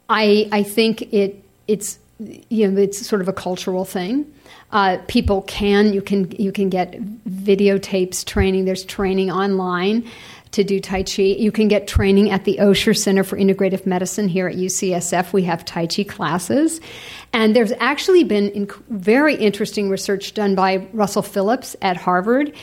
[0.09, 4.33] I, I think it, it's, you know, it's sort of a cultural thing.
[4.71, 6.93] Uh, people can you can you can get
[7.25, 8.65] videotapes training.
[8.65, 10.09] There's training online
[10.53, 11.23] to do Tai Chi.
[11.23, 15.33] You can get training at the Osher Center for Integrative Medicine here at UCSF.
[15.33, 16.81] We have Tai Chi classes.
[17.33, 22.55] And there's actually been inc- very interesting research done by Russell Phillips at Harvard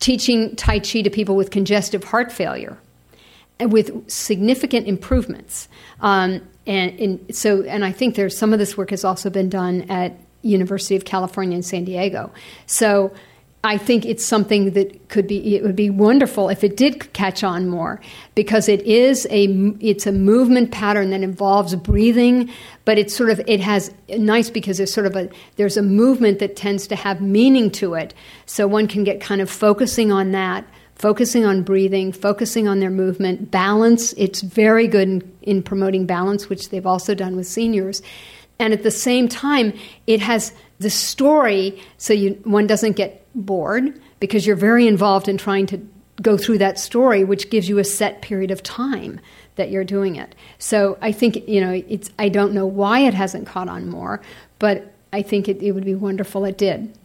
[0.00, 2.76] teaching Tai Chi to people with congestive heart failure
[3.60, 5.68] with significant improvements.
[6.00, 9.48] Um, and, and so, and I think there's some of this work has also been
[9.48, 12.32] done at University of California in San Diego.
[12.66, 13.12] So
[13.66, 17.42] I think it's something that could be it would be wonderful if it did catch
[17.42, 18.00] on more
[18.36, 19.46] because it is a
[19.80, 22.48] it's a movement pattern that involves breathing
[22.84, 26.38] but it's sort of it has nice because there's sort of a there's a movement
[26.38, 28.14] that tends to have meaning to it
[28.44, 30.64] so one can get kind of focusing on that
[30.96, 36.48] focusing on breathing focusing on their movement balance it's very good in, in promoting balance
[36.48, 38.02] which they've also done with seniors
[38.58, 39.72] and at the same time
[40.06, 45.36] it has the story so you one doesn't get bored because you're very involved in
[45.36, 45.86] trying to
[46.22, 49.20] go through that story, which gives you a set period of time
[49.56, 50.34] that you're doing it.
[50.58, 54.20] So I think, you know, it's, I don't know why it hasn't caught on more,
[54.58, 56.96] but I think it, it would be wonderful it did.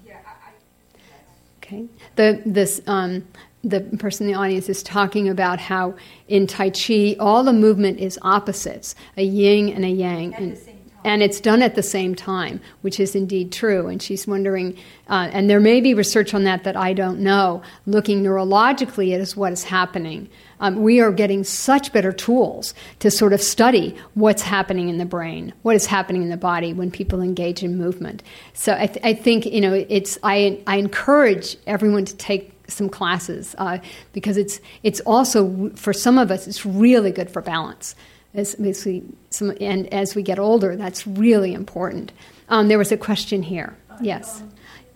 [1.64, 1.86] Okay.
[2.16, 3.26] The, this, um,
[3.64, 5.96] the person in the audience is talking about how
[6.28, 10.34] in Tai Chi, all the movement is opposites a yin and a yang.
[10.34, 10.58] And,
[11.04, 13.88] and it's done at the same time, which is indeed true.
[13.88, 14.78] And she's wondering,
[15.10, 19.32] uh, and there may be research on that that I don't know, looking neurologically at
[19.32, 20.30] what is happening.
[20.60, 25.06] Um, we are getting such better tools to sort of study what's happening in the
[25.06, 28.22] brain, what is happening in the body when people engage in movement.
[28.54, 32.90] So I, th- I think you know it's I, I encourage everyone to take some
[32.90, 33.78] classes uh,
[34.14, 37.96] because it's it's also for some of us it's really good for balance
[38.34, 42.12] as, we, some, and as we get older, that's really important.
[42.50, 43.76] Um, there was a question here.
[44.02, 44.42] Yes.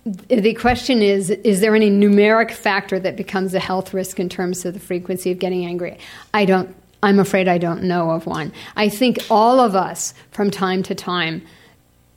[0.06, 4.66] The question is Is there any numeric factor that becomes a health risk in terms
[4.66, 5.98] of the frequency of getting angry?
[6.34, 8.54] I don't, I'm afraid I don't know of one.
[8.76, 11.42] I think all of us, from time to time,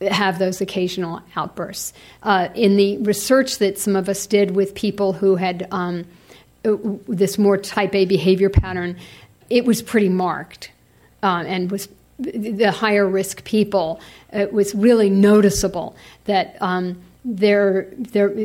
[0.01, 1.93] have those occasional outbursts.
[2.23, 6.05] Uh, in the research that some of us did with people who had um,
[6.63, 8.97] this more type A behavior pattern,
[9.51, 10.71] it was pretty marked
[11.23, 11.89] um, and was
[12.19, 14.01] the higher risk people,
[14.33, 15.95] it was really noticeable
[16.25, 17.89] that um, they're,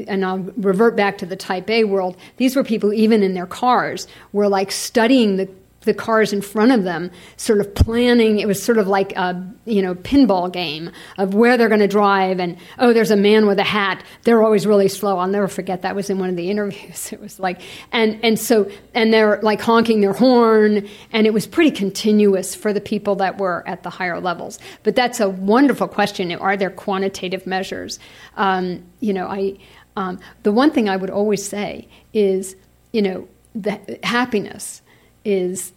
[0.07, 3.47] and I'll revert back to the type A world, these were people, even in their
[3.47, 5.49] cars, were like studying the
[5.83, 8.39] the cars in front of them, sort of planning.
[8.39, 11.87] It was sort of like a you know pinball game of where they're going to
[11.87, 14.03] drive, and oh, there's a man with a hat.
[14.23, 15.17] They're always really slow.
[15.17, 17.11] I'll never forget that was in one of the interviews.
[17.13, 17.61] It was like
[17.91, 22.73] and and so and they're like honking their horn, and it was pretty continuous for
[22.73, 24.59] the people that were at the higher levels.
[24.83, 26.31] But that's a wonderful question.
[26.33, 27.99] Are there quantitative measures?
[28.35, 29.57] Um, you know, I
[29.95, 32.55] um, the one thing I would always say is
[32.91, 34.81] you know the happiness
[35.25, 35.73] is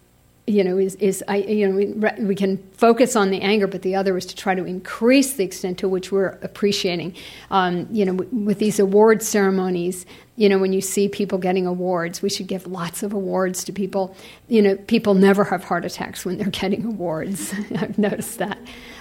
[0.46, 3.82] you know is, is I, you know we, we can focus on the anger but
[3.82, 7.14] the other is to try to increase the extent to which we're appreciating.
[7.50, 10.06] Um, you know with these award ceremonies
[10.36, 13.72] you know when you see people getting awards we should give lots of awards to
[13.72, 14.16] people.
[14.48, 17.52] You know people never have heart attacks when they're getting awards.
[17.76, 18.58] I've noticed that.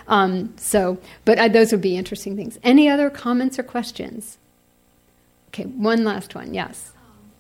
[0.07, 2.57] Um, so but uh, those would be interesting things.
[2.63, 4.39] Any other comments or questions?
[5.49, 6.91] Okay one last one yes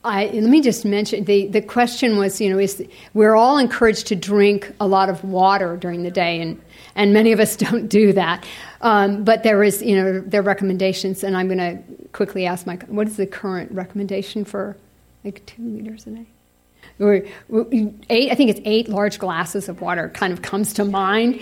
[0.05, 2.83] I, let me just mention the, the question was, you know, is
[3.15, 6.61] we're all encouraged to drink a lot of water during the day, and,
[6.93, 8.45] and many of us don't do that.
[8.81, 12.67] Um, but there is, you know, there are recommendations, and I'm going to quickly ask
[12.67, 14.77] my, what is the current recommendation for
[15.23, 16.25] like two liters a day?
[18.09, 21.41] Eight, I think it's eight large glasses of water kind of comes to mind.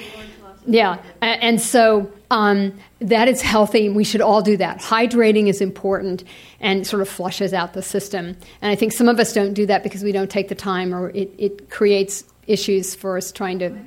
[0.65, 3.90] Yeah, and so um, that is healthy.
[3.90, 4.80] We should all do that.
[4.80, 6.23] Hydrating is important
[6.60, 8.38] and sort of flushes out the system.
[8.61, 10.95] And I think some of us don't do that because we don't take the time
[10.95, 13.77] or it, it creates issues for us trying to.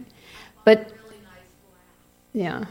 [0.64, 0.92] But,
[2.32, 2.66] yeah.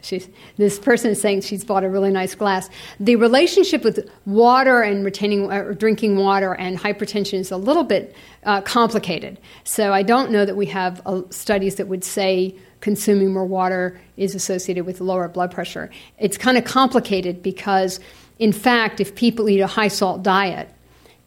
[0.00, 2.70] She's, this person is saying she's bought a really nice glass.
[3.00, 8.14] The relationship with water and retaining uh, drinking water and hypertension is a little bit
[8.44, 9.38] uh, complicated.
[9.64, 14.00] So I don't know that we have uh, studies that would say consuming more water
[14.16, 15.90] is associated with lower blood pressure.
[16.18, 18.00] It's kind of complicated because,
[18.38, 20.68] in fact, if people eat a high salt diet,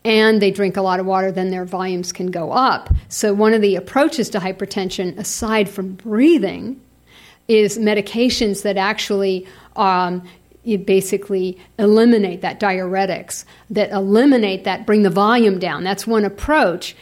[0.03, 2.89] and they drink a lot of water, then their volumes can go up.
[3.07, 6.81] So, one of the approaches to hypertension, aside from breathing,
[7.47, 9.45] is medications that actually
[9.75, 10.27] um,
[10.63, 15.83] you basically eliminate that diuretics, that eliminate that, bring the volume down.
[15.83, 16.95] That's one approach.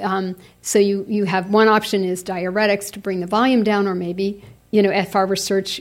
[0.00, 3.94] Um, so you, you have one option is diuretics to bring the volume down, or
[3.94, 5.80] maybe you know if our research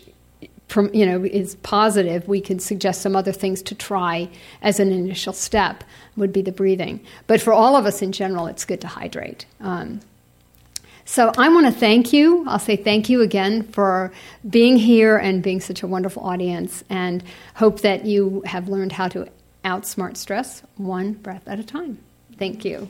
[0.93, 4.30] you know is positive, we can suggest some other things to try
[4.61, 5.84] as an initial step.
[6.17, 9.45] Would be the breathing, but for all of us in general, it's good to hydrate.
[9.59, 9.99] Um,
[11.05, 12.45] so I want to thank you.
[12.47, 14.11] I'll say thank you again for
[14.49, 17.23] being here and being such a wonderful audience, and
[17.55, 19.27] hope that you have learned how to
[19.63, 21.99] outsmart stress one breath at a time.
[22.38, 22.89] Thank you.